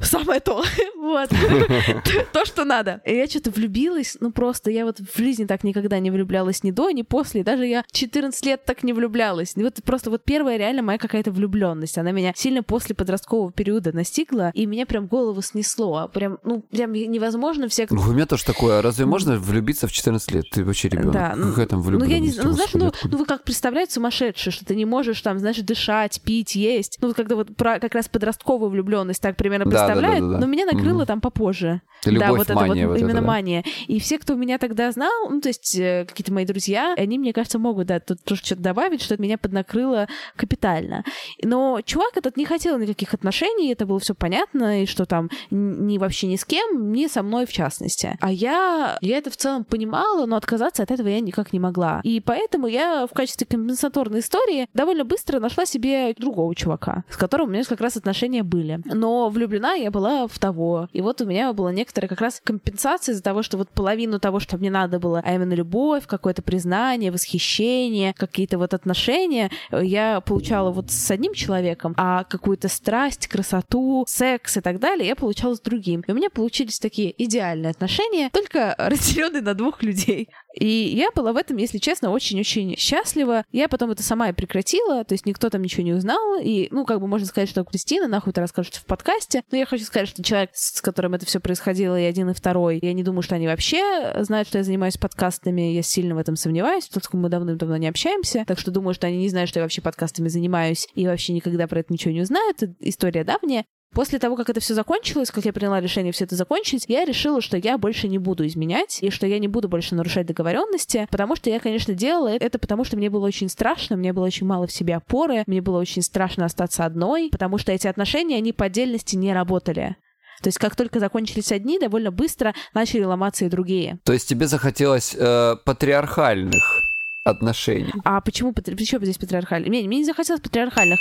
[0.00, 0.62] самое то.
[0.96, 1.30] вот.
[2.32, 3.00] то, что надо.
[3.04, 6.70] И я что-то влюбилась, ну просто я вот в жизни так никогда не влюблялась ни
[6.70, 7.42] до, ни после.
[7.42, 9.52] Даже я 14 лет так не влюблялась.
[9.56, 11.98] И вот просто вот первая реально моя какая-то влюбленность.
[11.98, 15.96] Она меня сильно после подросткового периода настигла, и меня прям голову снесло.
[15.96, 17.86] А прям, ну, прям невозможно все...
[17.90, 18.78] Ну, у меня тоже такое.
[18.78, 20.44] А разве можно влюбиться в 14 лет?
[20.50, 21.12] Ты вообще ребенок.
[21.12, 21.36] Да.
[21.36, 22.08] Какая там влюбленность?
[22.08, 22.48] Ну, я не знаю.
[22.48, 26.20] Ну, знаешь, ну, ну, вы как представляете сумасшедшие, что ты не можешь там, знаешь, дышать,
[26.22, 26.98] пить, есть.
[27.00, 30.40] Ну, когда вот про как раз подростковую влюбленность так примерно да, представляет, да, да, да,
[30.40, 31.80] но меня накрыло mm там попозже.
[32.04, 33.26] Любовь, да, вот мания, это вот, вот именно это, да.
[33.26, 33.64] мания.
[33.86, 37.32] И все, кто меня тогда знал, ну, то есть э, какие-то мои друзья, они, мне
[37.32, 41.04] кажется, могут, да, тут тоже что-то добавить, что меня поднакрыло капитально.
[41.42, 45.98] Но чувак этот не хотел никаких отношений, это было все понятно, и что там ни
[45.98, 48.16] вообще ни с кем, ни со мной в частности.
[48.20, 52.00] А я, я это в целом понимала, но отказаться от этого я никак не могла.
[52.02, 57.48] И поэтому я в качестве компенсаторной истории довольно быстро нашла себе другого чувака, с которым
[57.48, 58.80] у меня как раз отношения были.
[58.84, 60.88] Но влюблена я была в того.
[60.92, 64.40] И вот у меня была некоторая как раз компенсация из-за того, что вот половину того,
[64.40, 70.70] что мне надо было, а именно любовь, какое-то признание, восхищение, какие-то вот отношения, я получала
[70.70, 75.60] вот с одним человеком, а какую-то страсть, красоту, секс и так далее я получала с
[75.60, 76.02] другим.
[76.06, 80.28] И у меня получились такие идеальные отношения, только разделенные на двух людей.
[80.58, 83.44] И я была в этом, если честно, очень-очень счастлива.
[83.52, 86.40] Я потом это сама и прекратила, то есть никто там ничего не узнал.
[86.42, 89.42] И, ну, как бы можно сказать, что Кристина нахуй ты расскажешь в подкасте.
[89.50, 92.78] Но я хочу сказать, что человек, с которым это все происходило, и один, и второй,
[92.82, 95.72] я не думаю, что они вообще знают, что я занимаюсь подкастами.
[95.72, 98.44] Я сильно в этом сомневаюсь, поскольку мы давным-давно не общаемся.
[98.46, 101.66] Так что думаю, что они не знают, что я вообще подкастами занимаюсь, и вообще никогда
[101.66, 102.62] про это ничего не узнают.
[102.62, 103.64] Это история давняя.
[103.94, 107.40] После того, как это все закончилось, как я приняла решение все это закончить, я решила,
[107.40, 111.34] что я больше не буду изменять и что я не буду больше нарушать договоренности, потому
[111.34, 114.68] что я, конечно, делала это, потому что мне было очень страшно, мне было очень мало
[114.68, 118.66] в себе опоры, мне было очень страшно остаться одной, потому что эти отношения, они по
[118.66, 119.96] отдельности не работали.
[120.40, 123.98] То есть как только закончились одни, довольно быстро начали ломаться и другие.
[124.04, 126.89] То есть тебе захотелось э, патриархальных
[127.24, 127.92] отношений.
[128.04, 129.68] А почему, почему здесь патриархальных?
[129.68, 130.98] Мне, мне не захотелось патриархальных.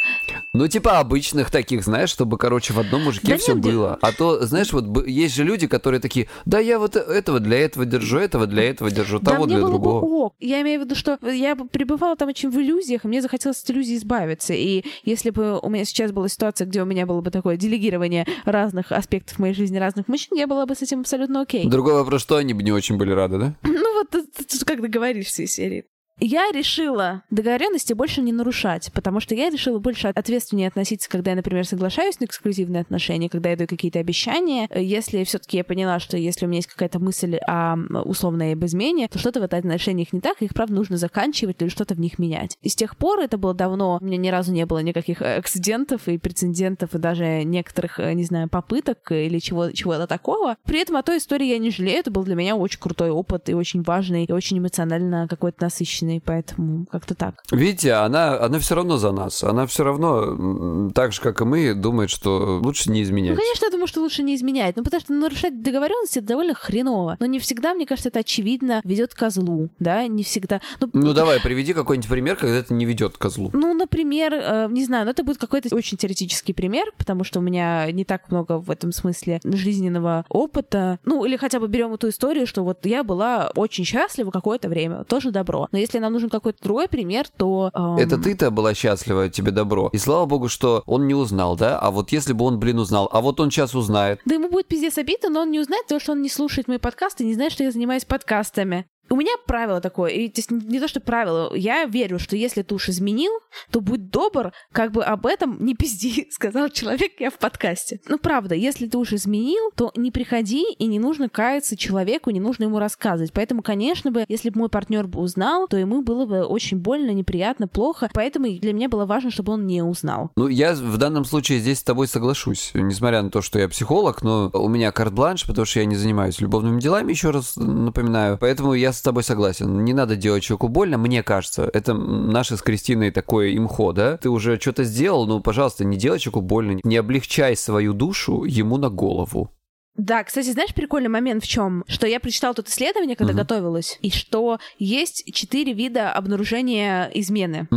[0.54, 3.98] Ну, типа обычных таких, знаешь, чтобы, короче, в одном мужике да все нет, было.
[4.02, 7.86] А то, знаешь, вот есть же люди, которые такие, да, я вот этого для этого
[7.86, 10.02] держу, этого для этого держу, того да, для другого.
[10.02, 10.36] Бы ок.
[10.40, 13.70] Я имею в виду, что я пребывала там очень в иллюзиях, и мне захотелось от
[13.70, 14.54] иллюзий избавиться.
[14.54, 18.26] И если бы у меня сейчас была ситуация, где у меня было бы такое делегирование
[18.44, 21.66] разных аспектов моей жизни, разных мужчин, я была бы с этим абсолютно окей.
[21.68, 23.56] Другой вопрос, что они бы не очень были рады, да?
[23.64, 24.26] Ну вот,
[24.66, 25.86] как договоришься из серии.
[26.22, 31.38] Я решила договоренности больше не нарушать, потому что я решила больше ответственнее относиться, когда я,
[31.38, 34.68] например, соглашаюсь на эксклюзивные отношения, когда я даю какие-то обещания.
[34.76, 39.08] Если все-таки я поняла, что если у меня есть какая-то мысль о условной об измене,
[39.08, 42.20] то что-то в этих отношениях не так, их, правда, нужно заканчивать или что-то в них
[42.20, 42.58] менять.
[42.62, 46.10] И с тех пор, это было давно, у меня ни разу не было никаких эксцидентов
[46.10, 50.58] и прецедентов, и даже некоторых, не знаю, попыток или чего, чего-то такого.
[50.66, 53.48] При этом о той истории я не жалею, это был для меня очень крутой опыт
[53.48, 57.36] и очень важный, и очень эмоционально какой-то насыщенный женщиной, поэтому как-то так.
[57.52, 59.44] Видите, она, она все равно за нас.
[59.44, 63.32] Она все равно, так же, как и мы, думает, что лучше не изменять.
[63.32, 64.76] Ну, конечно, я думаю, что лучше не изменять.
[64.76, 67.18] Ну, потому что нарушать договоренности это довольно хреново.
[67.20, 70.62] Но не всегда, мне кажется, это очевидно ведет к злу, да, не всегда.
[70.80, 73.50] Ну, ну давай, приведи какой-нибудь пример, когда это не ведет к злу.
[73.54, 77.42] Ну, например, э, не знаю, но это будет какой-то очень теоретический пример, потому что у
[77.42, 81.00] меня не так много в этом смысле жизненного опыта.
[81.06, 85.04] Ну, или хотя бы берем эту историю, что вот я была очень счастлива какое-то время,
[85.04, 85.68] тоже добро.
[85.72, 87.72] Но если нам нужен какой-то другой пример, то...
[87.74, 87.98] Эм...
[87.98, 89.90] Это ты-то была счастлива, тебе добро.
[89.94, 91.80] И слава богу, что он не узнал, да?
[91.80, 94.22] А вот если бы он, блин, узнал, а вот он сейчас узнает.
[94.26, 96.78] Да ему будет пиздец обидно, но он не узнает, потому что он не слушает мои
[96.78, 98.86] подкасты, не знает, что я занимаюсь подкастами.
[99.10, 102.62] У меня правило такое, и то есть не то, что правило, я верю, что если
[102.62, 103.32] ты уж изменил,
[103.72, 108.00] то будь добр, как бы об этом не пизди, сказал человек я в подкасте.
[108.08, 112.40] Ну, правда, если ты уж изменил, то не приходи и не нужно каяться человеку, не
[112.40, 113.34] нужно ему рассказывать.
[113.34, 117.12] Поэтому, конечно бы, если бы мой партнер бы узнал, то ему было бы очень больно,
[117.12, 118.10] неприятно, плохо.
[118.14, 120.32] Поэтому для меня было важно, чтобы он не узнал.
[120.36, 122.72] Ну, я в данном случае здесь с тобой соглашусь.
[122.74, 126.40] Несмотря на то, что я психолог, но у меня карт-бланш, потому что я не занимаюсь
[126.42, 128.38] любовными делами, еще раз напоминаю.
[128.40, 129.84] Поэтому я с тобой согласен.
[129.84, 131.70] Не надо делать человеку больно, мне кажется.
[131.74, 134.18] Это наше с Кристиной такое имхо, да?
[134.18, 136.80] Ты уже что-то сделал, ну, пожалуйста, не делай человеку больно.
[136.84, 139.52] Не облегчай свою душу ему на голову.
[140.00, 141.84] Да, кстати, знаешь, прикольный момент в чем?
[141.88, 143.42] Что я прочитала тут исследование, когда Мгм.
[143.42, 147.68] готовилась, и что есть четыре вида обнаружения измены.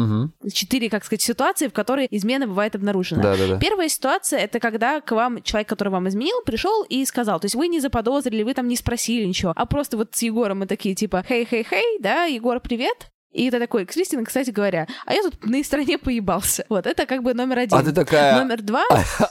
[0.52, 3.22] Четыре, как сказать, ситуации, в которой измена бывает обнаружена.
[3.22, 3.58] Да-да-да.
[3.58, 7.56] Первая ситуация это когда к вам человек, который вам изменил, пришел и сказал, то есть
[7.56, 10.94] вы не заподозрили, вы там не спросили ничего, а просто вот с Егором мы такие
[10.94, 13.08] типа, хей-хей-хей, да, Егор, привет.
[13.32, 16.66] И ты такой, Кристина, кстати говоря, а я тут на стороне поебался.
[16.68, 17.78] Вот, это как бы номер один.
[17.78, 18.38] А ты такая...
[18.38, 18.84] Номер два,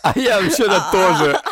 [0.03, 1.39] А я вообще-то тоже.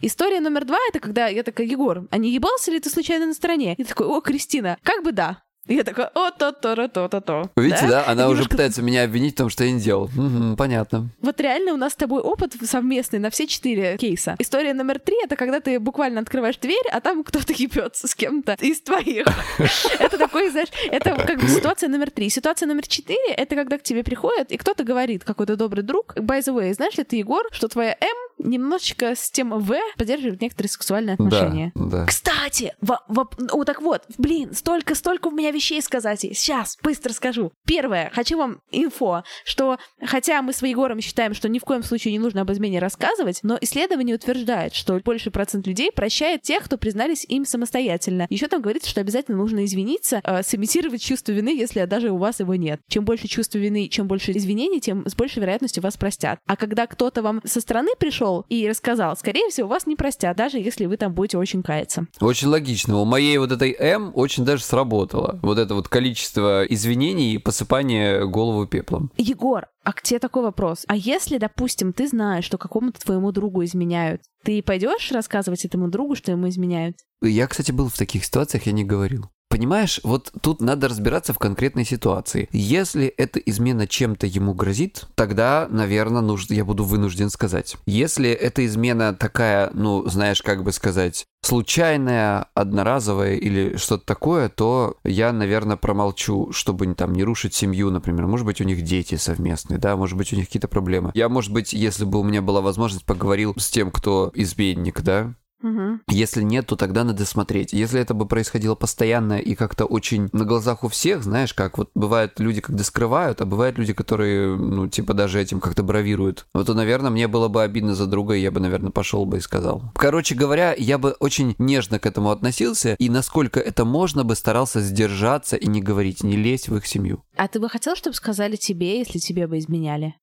[0.00, 3.34] история номер два, это когда я такая, Егор, а не ебался ли ты случайно на
[3.34, 3.74] стороне?
[3.78, 5.42] И такой, о, Кристина, как бы да.
[5.66, 8.04] И я такой, о, то то то то то то Видите, да?
[8.06, 10.10] Она уже Немножко пытается меня обвинить в том, что я не делал.
[10.16, 11.10] Мгм, понятно.
[11.20, 14.36] Вот реально у нас с тобой опыт совместный на все четыре кейса.
[14.38, 18.56] История номер три— это когда ты буквально открываешь дверь, а там кто-то ебется с кем-то
[18.60, 19.26] из твоих.
[20.00, 22.30] Это такой, знаешь, это как бы ситуация номер три.
[22.30, 26.40] Ситуация номер четыре— это когда к тебе приходит, и кто-то говорит, какой-то добрый друг, by
[26.40, 30.70] the way, знаешь ли ты, Егор, что твоя М немножечко с тем В поддерживает некоторые
[30.70, 31.72] сексуальные отношения.
[31.74, 32.06] Да, да.
[32.06, 36.20] Кстати, во- во- ну так вот, блин, столько, столько у меня вещей сказать.
[36.20, 37.52] Сейчас, быстро скажу.
[37.66, 42.12] Первое, хочу вам инфо, что хотя мы с Егором считаем, что ни в коем случае
[42.12, 46.78] не нужно об измене рассказывать, но исследование утверждает, что больший процент людей прощает тех, кто
[46.78, 48.26] признались им самостоятельно.
[48.30, 52.40] Еще там говорится, что обязательно нужно извиниться, э, сымитировать чувство вины, если даже у вас
[52.40, 52.80] его нет.
[52.88, 56.38] Чем больше чувства вины, чем больше извинений, тем с большей вероятностью вас простят.
[56.46, 60.58] А когда кто-то вам со стороны пришел и рассказал, скорее всего, вас не простят, даже
[60.58, 62.06] если вы там будете очень каяться.
[62.20, 62.98] Очень логично.
[62.98, 65.38] У моей вот этой М очень даже сработало.
[65.42, 69.10] Вот это вот количество извинений и посыпание голову пеплом.
[69.16, 70.84] Егор, а к тебе такой вопрос.
[70.88, 76.14] А если, допустим, ты знаешь, что какому-то твоему другу изменяют, ты пойдешь рассказывать этому другу,
[76.14, 76.96] что ему изменяют?
[77.22, 79.30] Я, кстати, был в таких ситуациях, я не говорил.
[79.50, 82.48] Понимаешь, вот тут надо разбираться в конкретной ситуации.
[82.52, 87.76] Если эта измена чем-то ему грозит, тогда, наверное, нужно, я буду вынужден сказать.
[87.84, 94.96] Если эта измена такая, ну, знаешь, как бы сказать, случайная, одноразовая или что-то такое, то
[95.02, 98.28] я, наверное, промолчу, чтобы там не рушить семью, например.
[98.28, 101.10] Может быть, у них дети совместные, да, может быть, у них какие-то проблемы.
[101.14, 105.34] Я, может быть, если бы у меня была возможность, поговорил с тем, кто изменник, да,
[105.62, 106.00] Угу.
[106.08, 107.72] если нет, то тогда надо смотреть.
[107.72, 111.90] Если это бы происходило постоянно и как-то очень на глазах у всех, знаешь, как вот
[111.94, 116.46] бывают люди, когда скрывают, а бывают люди, которые, ну, типа даже этим как-то бравируют.
[116.54, 119.38] Вот, то, наверное, мне было бы обидно за друга, и я бы, наверное, пошел бы
[119.38, 119.82] и сказал.
[119.94, 124.80] Короче говоря, я бы очень нежно к этому относился, и насколько это можно бы старался
[124.80, 127.22] сдержаться и не говорить, не лезть в их семью.
[127.36, 130.14] А ты бы хотел, чтобы сказали тебе, если тебе бы изменяли?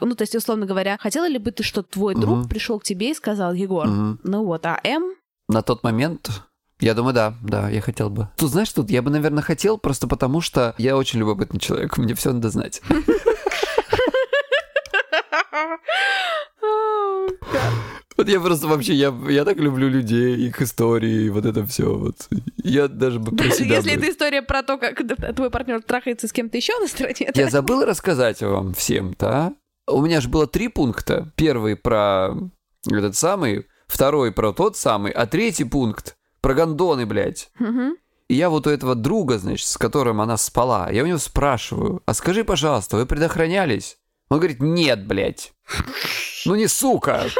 [0.00, 2.48] Ну, то есть, условно говоря, хотела ли бы ты, что твой друг Мгм.
[2.48, 4.20] пришел к тебе и сказал, Егор, Мгм.
[4.24, 5.14] ну вот, а М
[5.48, 6.30] На тот момент
[6.80, 8.28] я думаю, да, да, я хотел бы.
[8.36, 12.14] Тут, знаешь, тут я бы, наверное, хотел, просто потому что я очень любопытный человек, мне
[12.14, 12.82] все надо знать.
[18.16, 21.94] Вот я просто вообще, я, я так люблю людей, их истории, вот это все.
[21.94, 22.16] Вот.
[22.64, 24.98] Я даже бы про себя если бы- это история про то, как
[25.36, 27.50] твой партнер трахается с кем-то еще на стороне, Я да?
[27.50, 29.52] забыл рассказать вам всем-то, а?
[29.88, 31.32] У меня же было три пункта.
[31.36, 32.34] Первый про
[32.86, 37.50] этот самый, второй про тот самый, а третий пункт про гондоны, блядь.
[37.58, 37.96] Мгм.
[38.28, 42.02] И я вот у этого друга, значит, с которым она спала, я у него спрашиваю,
[42.06, 43.98] а скажи, пожалуйста, вы предохранялись?
[44.28, 45.52] Он говорит, нет, блядь.
[46.44, 47.24] Ну не сука.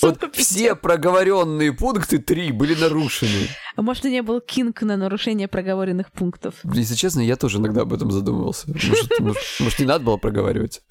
[0.00, 3.48] Вот все проговоренные пункты три были нарушены.
[3.74, 6.54] А может, и не был кинг на нарушение проговоренных пунктов?
[6.72, 8.68] Если честно, я тоже иногда об этом задумывался.
[8.68, 10.82] Может, может, может, не надо было проговаривать.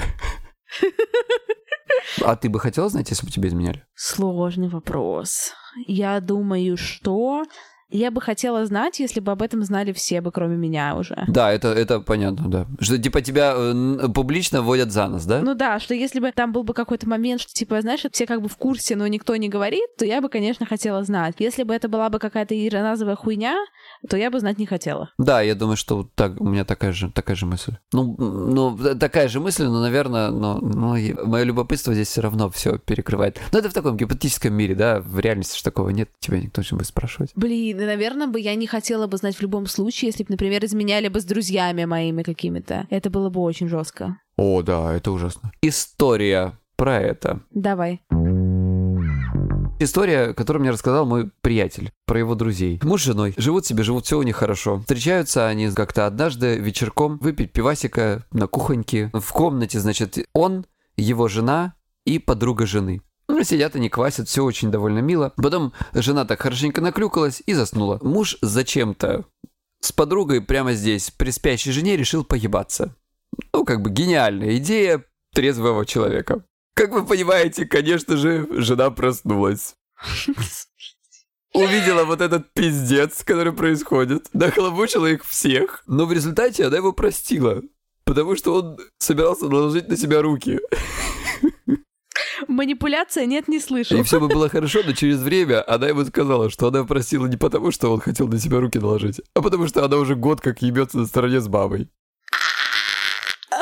[2.21, 3.85] А ты бы хотела знать, если бы тебя изменяли?
[3.95, 5.53] Сложный вопрос.
[5.85, 7.45] Я думаю, что
[7.89, 11.23] я бы хотела знать, если бы об этом знали все бы, кроме меня уже.
[11.27, 12.67] Да, это, это понятно, да.
[12.79, 15.41] Что типа тебя э, публично водят за нос, да?
[15.41, 18.41] Ну да, что если бы там был бы какой-то момент, что типа, знаешь, все как
[18.41, 21.35] бы в курсе, но никто не говорит, то я бы, конечно, хотела знать.
[21.39, 23.55] Если бы это была бы какая-то ироназовая хуйня,
[24.09, 25.11] то я бы знать не хотела.
[25.17, 27.73] Да, я думаю, что так, у меня такая же, такая же мысль.
[27.93, 32.49] Ну, ну, т- такая же мысль, но, наверное, но, но мое любопытство здесь все равно
[32.49, 33.39] все перекрывает.
[33.53, 36.77] Но это в таком гипотетическом мире, да, в реальности же такого нет, тебя никто не
[36.77, 37.31] будет спрашивать.
[37.35, 41.07] Блин, наверное, бы я не хотела бы знать в любом случае, если бы, например, изменяли
[41.07, 42.87] бы с друзьями моими какими-то.
[42.89, 44.19] Это было бы очень жестко.
[44.37, 45.51] О, да, это ужасно.
[45.61, 47.41] История про это.
[47.51, 48.01] Давай.
[49.79, 52.79] История, которую мне рассказал мой приятель про его друзей.
[52.81, 54.79] Муж с женой живут себе, живут, все у них хорошо.
[54.79, 59.11] Встречаются они как-то однажды вечерком выпить пивасика на кухоньке.
[59.13, 60.65] В комнате, значит, он,
[60.95, 61.75] его жена
[62.05, 63.01] и подруга жены.
[63.27, 65.33] Ну, Ну, сидят они, квасят, все очень довольно мило.
[65.35, 67.99] Потом жена так хорошенько наклюкалась и заснула.
[68.01, 69.25] Муж зачем-то
[69.79, 72.95] с подругой прямо здесь при спящей жене решил поебаться.
[73.53, 75.03] Ну, как бы гениальная идея
[75.33, 76.43] трезвого человека.
[76.73, 79.75] Как вы понимаете, конечно же, жена проснулась.
[81.53, 87.63] Увидела вот этот пиздец, который происходит, нахлобучила их всех, но в результате она его простила,
[88.03, 90.59] потому что он собирался наложить на себя руки.
[92.47, 93.97] Манипуляция нет, не слышу.
[93.97, 97.37] И все бы было хорошо, но через время она ему сказала, что она простила не
[97.37, 100.61] потому, что он хотел на себя руки наложить, а потому что она уже год как
[100.61, 101.89] ебется на стороне с бабой.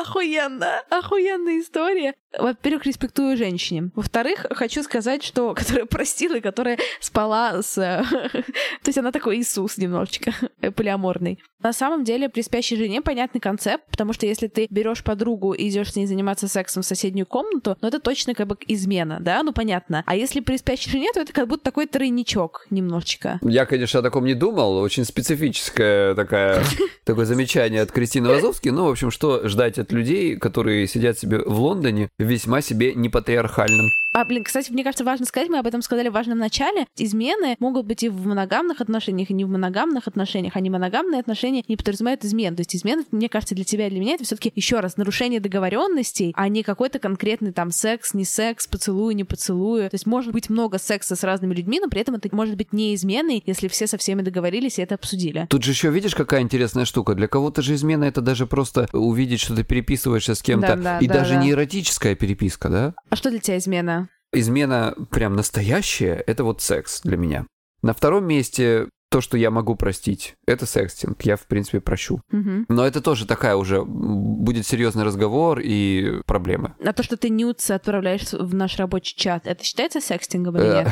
[0.06, 2.14] Охуенно, охуенная история.
[2.38, 3.92] Во-первых, респектую женщине.
[3.96, 7.76] Во-вторых, хочу сказать, что которая простила и которая спала с...
[7.76, 10.34] То есть она такой Иисус немножечко,
[10.76, 11.40] полиаморный.
[11.62, 15.68] На самом деле, при спящей жене понятный концепт, потому что если ты берешь подругу и
[15.70, 19.42] идешь с ней заниматься сексом в соседнюю комнату, ну это точно как бы измена, да,
[19.42, 20.04] ну понятно.
[20.06, 23.40] А если при спящей жене, то это как будто такой тройничок немножечко.
[23.42, 26.64] Я, конечно, о таком не думал, очень специфическое такая,
[27.04, 31.40] такое замечание от Кристины Вазовски, ну, в общем, что ждать от людей, которые сидят себе
[31.40, 33.90] в Лондоне, весьма себе непатриархальным.
[34.16, 36.88] А, блин, кстати, мне кажется, важно сказать, мы об этом сказали в важном начале.
[36.96, 40.56] Измены могут быть и в моногамных отношениях, и не в моногамных отношениях.
[40.56, 42.56] А не моногамные отношения не подразумевают измен.
[42.56, 44.96] То есть измена, мне кажется, для тебя и для меня это все таки еще раз
[44.96, 49.90] нарушение договоренностей, а не какой-то конкретный там секс, не секс, поцелуй, не поцелуй.
[49.90, 52.72] То есть может быть много секса с разными людьми, но при этом это может быть
[52.72, 55.46] не изменой, если все со всеми договорились и это обсудили.
[55.50, 57.16] Тут же еще видишь, какая интересная штука.
[57.16, 60.76] Для кого-то же измена это даже просто увидеть, что ты переписываешься с кем-то.
[60.76, 61.42] Да, да, и да, даже да.
[61.42, 62.94] не эротическая переписка, да?
[63.10, 64.10] А что для тебя измена?
[64.36, 67.46] измена прям настоящая, это вот секс для меня.
[67.82, 71.22] На втором месте то, что я могу простить, это секстинг.
[71.22, 72.20] Я, в принципе, прощу.
[72.34, 72.66] Угу.
[72.68, 76.74] Но это тоже такая уже будет серьезный разговор и проблемы.
[76.84, 80.90] А то, что ты нюцы отправляешь в наш рабочий чат, это считается секстингом или нет?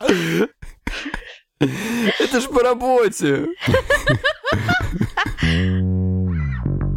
[1.58, 3.46] Это ж по работе.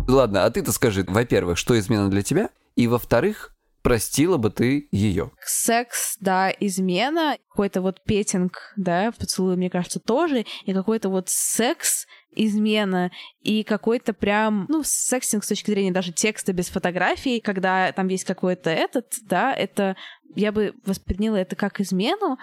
[0.08, 2.50] Ладно, а ты-то скажи, во-первых, что измена для тебя?
[2.76, 5.32] И во-вторых, простила бы ты ее?
[5.46, 12.06] Секс, да, измена, какой-то вот петинг, да, поцелуй, мне кажется, тоже, и какой-то вот секс,
[12.32, 18.08] измена, и какой-то прям, ну, сексинг с точки зрения даже текста без фотографий, когда там
[18.08, 19.98] есть какой-то этот, да, это,
[20.36, 22.38] я бы восприняла это как измену,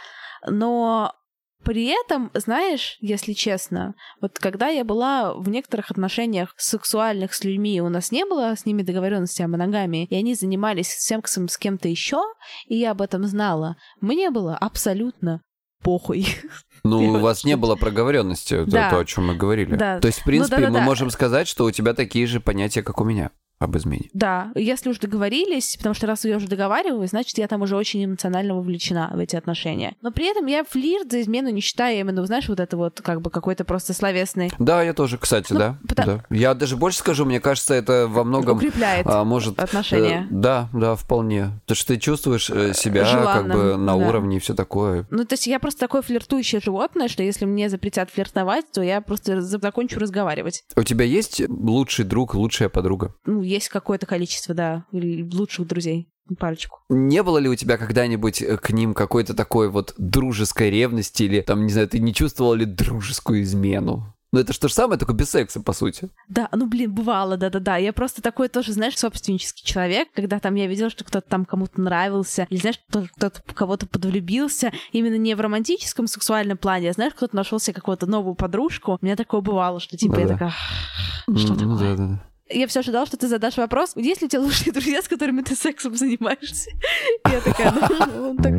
[0.47, 1.15] но
[1.65, 7.81] при этом, знаешь, если честно, вот когда я была в некоторых отношениях сексуальных с людьми,
[7.81, 11.89] у нас не было с ними договоренности о моногамии, и они занимались сексом с кем-то
[11.89, 12.23] еще,
[12.67, 15.43] и я об этом знала, мне было абсолютно
[15.83, 16.27] похуй.
[16.87, 18.91] Ну, у вас не было проговоренности, да.
[18.91, 19.75] то, о чем мы говорили.
[19.75, 20.01] Да.
[20.01, 20.85] То есть, в принципе, ну, да, да, мы да.
[20.85, 24.11] можем сказать, что у тебя такие же понятия, как у меня об измене.
[24.13, 28.05] Да, если уж договорились, потому что раз я уже договариваюсь, значит, я там уже очень
[28.05, 29.95] эмоционально вовлечена в эти отношения.
[30.03, 33.21] Но при этом я флирт за измену не считаю именно, знаешь, вот это вот как
[33.21, 34.51] бы какой-то просто словесный.
[34.59, 36.23] Да, я тоже, кстати, ну, да, потому...
[36.29, 36.37] да.
[36.37, 38.57] Я даже больше скажу, мне кажется, это во многом...
[38.57, 40.27] Укрепляет а, может, отношения.
[40.31, 41.61] Э, да, да, вполне.
[41.67, 44.09] То, что ты чувствуешь э, себя Желанным, как бы на да.
[44.09, 45.07] уровне и все такое.
[45.11, 49.01] Ну, то есть я просто такое флиртующее животное, что если мне запретят флиртовать, то я
[49.01, 50.65] просто закончу разговаривать.
[50.77, 53.15] У тебя есть лучший друг, лучшая подруга?
[53.25, 56.81] Ну, есть какое-то количество, да, лучших друзей парочку.
[56.89, 61.43] Не было ли у тебя когда-нибудь э, к ним какой-то такой вот дружеской ревности или
[61.43, 64.15] там, не знаю, ты не чувствовал ли дружескую измену?
[64.35, 66.09] Ну, это что же самое, только без секса, по сути.
[66.29, 67.77] Да, ну, блин, бывало, да-да-да.
[67.77, 71.81] Я просто такой тоже, знаешь, собственнический человек, когда там я видела, что кто-то там кому-то
[71.81, 77.15] нравился, или, знаешь, кто-то, кто-то кого-то подвлюбился, именно не в романтическом сексуальном плане, а, знаешь,
[77.15, 78.99] кто-то нашел себе какую-то новую подружку.
[79.01, 80.25] У меня такое бывало, что, типа, да-да.
[80.25, 80.55] я такая,
[81.37, 81.79] что такое?
[81.79, 82.34] Да-да-да.
[82.55, 85.43] Я все ожидала, что ты задашь вопрос, есть ли у тебя лучшие друзья, с которыми
[85.43, 86.71] ты сексом занимаешься?
[87.29, 88.55] Я такая, ну, он так...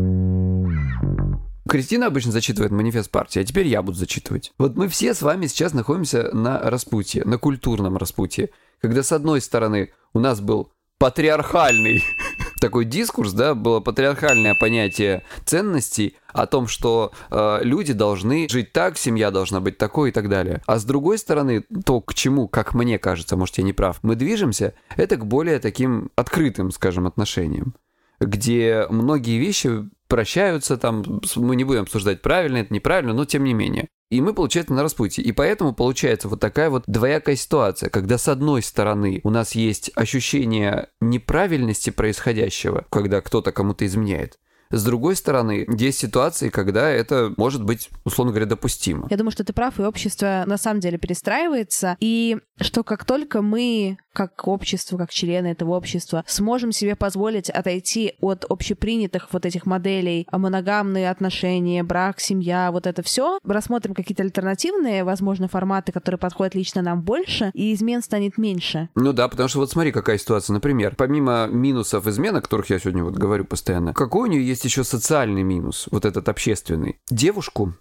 [1.70, 4.52] Кристина обычно зачитывает манифест партии, а теперь я буду зачитывать.
[4.58, 8.50] Вот мы все с вами сейчас находимся на распутье, на культурном распутье,
[8.82, 12.04] когда с одной стороны у нас был патриархальный
[12.60, 18.98] такой дискурс, да, было патриархальное понятие ценностей о том, что э, люди должны жить так,
[18.98, 20.62] семья должна быть такой и так далее.
[20.68, 24.16] А с другой стороны, то, к чему, как мне кажется, может, я не прав, мы
[24.16, 27.76] движемся, это к более таким открытым, скажем, отношениям
[28.22, 33.54] где многие вещи прощаются, там, мы не будем обсуждать, правильно это, неправильно, но тем не
[33.54, 33.90] менее.
[34.12, 35.24] И мы, получается, на распутье.
[35.24, 39.92] И поэтому получается вот такая вот двоякая ситуация, когда с одной стороны у нас есть
[39.96, 44.38] ощущение неправильности происходящего, когда кто-то кому-то изменяет,
[44.70, 49.08] С другой стороны, есть ситуации, когда это может быть, условно говоря, допустимо.
[49.10, 53.42] Я думаю, что ты прав, и общество на самом деле перестраивается, и что как только
[53.42, 59.66] мы как общество, как члены этого общества, сможем себе позволить отойти от общепринятых вот этих
[59.66, 66.18] моделей а моногамные отношения, брак, семья, вот это все, рассмотрим какие-то альтернативные, возможно, форматы, которые
[66.18, 68.90] подходят лично нам больше, и измен станет меньше.
[68.96, 70.54] Ну да, потому что вот смотри, какая ситуация.
[70.54, 74.55] Например, помимо минусов измен, о которых я сегодня вот говорю постоянно, какой у нее есть
[74.64, 77.00] еще социальный минус, вот этот общественный?
[77.10, 77.76] Девушку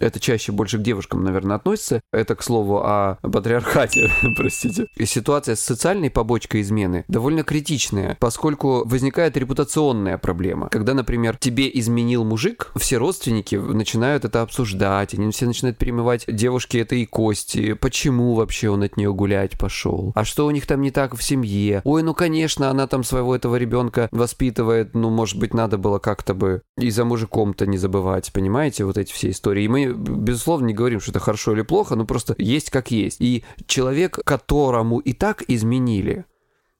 [0.00, 2.00] это чаще больше к девушкам, наверное, относится.
[2.12, 4.86] Это, к слову, о патриархате, простите.
[4.96, 10.68] И ситуация с социальной побочкой измены довольно критичная, поскольку возникает репутационная проблема.
[10.68, 16.80] Когда, например, тебе изменил мужик, все родственники начинают это обсуждать, они все начинают перемывать девушке
[16.80, 20.80] это и кости, почему вообще он от нее гулять пошел, а что у них там
[20.80, 21.82] не так в семье.
[21.84, 26.34] Ой, ну, конечно, она там своего этого ребенка воспитывает, ну, может быть, надо было как-то
[26.34, 29.64] бы и за мужиком-то не забывать, понимаете, вот эти все истории.
[29.64, 33.20] И мы безусловно, не говорим, что это хорошо или плохо, но просто есть как есть.
[33.20, 36.24] И человек, которому и так изменили,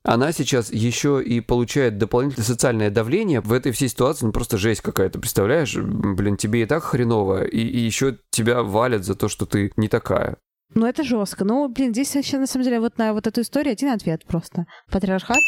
[0.02, 4.80] она сейчас еще и получает дополнительное социальное давление в этой всей ситуации, ну просто жесть
[4.80, 5.76] какая-то, представляешь?
[5.76, 9.88] Блин, тебе и так хреново, и, и еще тебя валят за то, что ты не
[9.88, 10.38] такая.
[10.74, 11.44] Ну это жестко.
[11.44, 14.66] Ну, блин, здесь вообще на самом деле вот на вот эту историю один ответ просто.
[14.90, 15.40] Патриархат?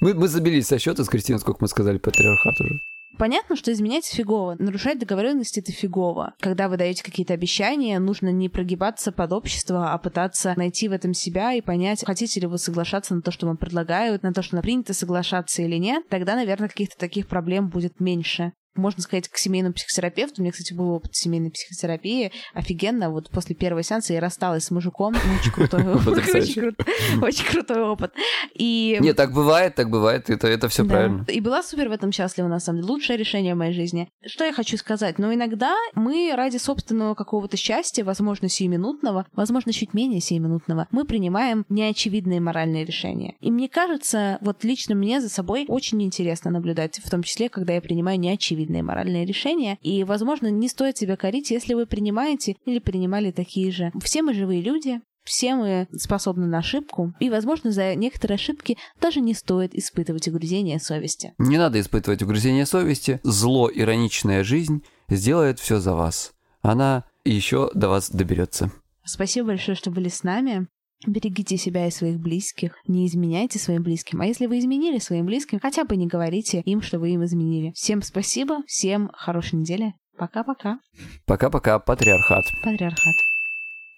[0.00, 2.80] Мы, мы забились со счета с Кристиной, сколько мы сказали патриархат уже.
[3.20, 6.32] Понятно, что изменять фигово, нарушать договоренности это фигово.
[6.40, 11.12] Когда вы даете какие-то обещания, нужно не прогибаться под общество, а пытаться найти в этом
[11.12, 14.56] себя и понять, хотите ли вы соглашаться на то, что вам предлагают, на то, что
[14.56, 16.08] на принято соглашаться или нет.
[16.08, 20.40] Тогда, наверное, каких-то таких проблем будет меньше можно сказать, к семейному психотерапевту.
[20.40, 22.32] У меня, кстати, был опыт семейной психотерапии.
[22.54, 23.10] Офигенно.
[23.10, 25.14] Вот после первого сеанса я рассталась с мужиком.
[25.14, 26.18] Очень крутой опыт.
[27.22, 28.12] Очень крутой опыт.
[28.54, 28.98] И...
[29.00, 30.30] Нет, так бывает, так бывает.
[30.30, 31.24] Это, это все правильно.
[31.28, 32.92] И была супер в этом счастлива, на самом деле.
[32.92, 34.08] Лучшее решение в моей жизни.
[34.24, 35.18] Что я хочу сказать?
[35.18, 41.64] Но иногда мы ради собственного какого-то счастья, возможно, сиюминутного, возможно, чуть менее сиюминутного, мы принимаем
[41.68, 43.36] неочевидные моральные решения.
[43.40, 47.74] И мне кажется, вот лично мне за собой очень интересно наблюдать, в том числе, когда
[47.74, 52.56] я принимаю неочевидные очевидные моральные решения, и, возможно, не стоит себя корить, если вы принимаете
[52.64, 53.92] или принимали такие же.
[54.02, 59.20] Все мы живые люди, все мы способны на ошибку, и, возможно, за некоторые ошибки даже
[59.20, 61.34] не стоит испытывать угрызение совести.
[61.38, 63.20] Не надо испытывать угрызение совести.
[63.22, 66.32] Зло, ироничная жизнь сделает все за вас.
[66.62, 68.70] Она еще до вас доберется.
[69.04, 70.68] Спасибо большое, что были с нами.
[71.06, 74.20] Берегите себя и своих близких, не изменяйте своим близким.
[74.20, 77.72] А если вы изменили своим близким, хотя бы не говорите им, что вы им изменили.
[77.74, 79.94] Всем спасибо, всем хорошей недели.
[80.18, 80.78] Пока-пока.
[81.26, 82.44] Пока-пока, патриархат.
[82.62, 83.14] Патриархат.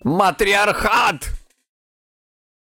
[0.05, 1.42] Матриархат!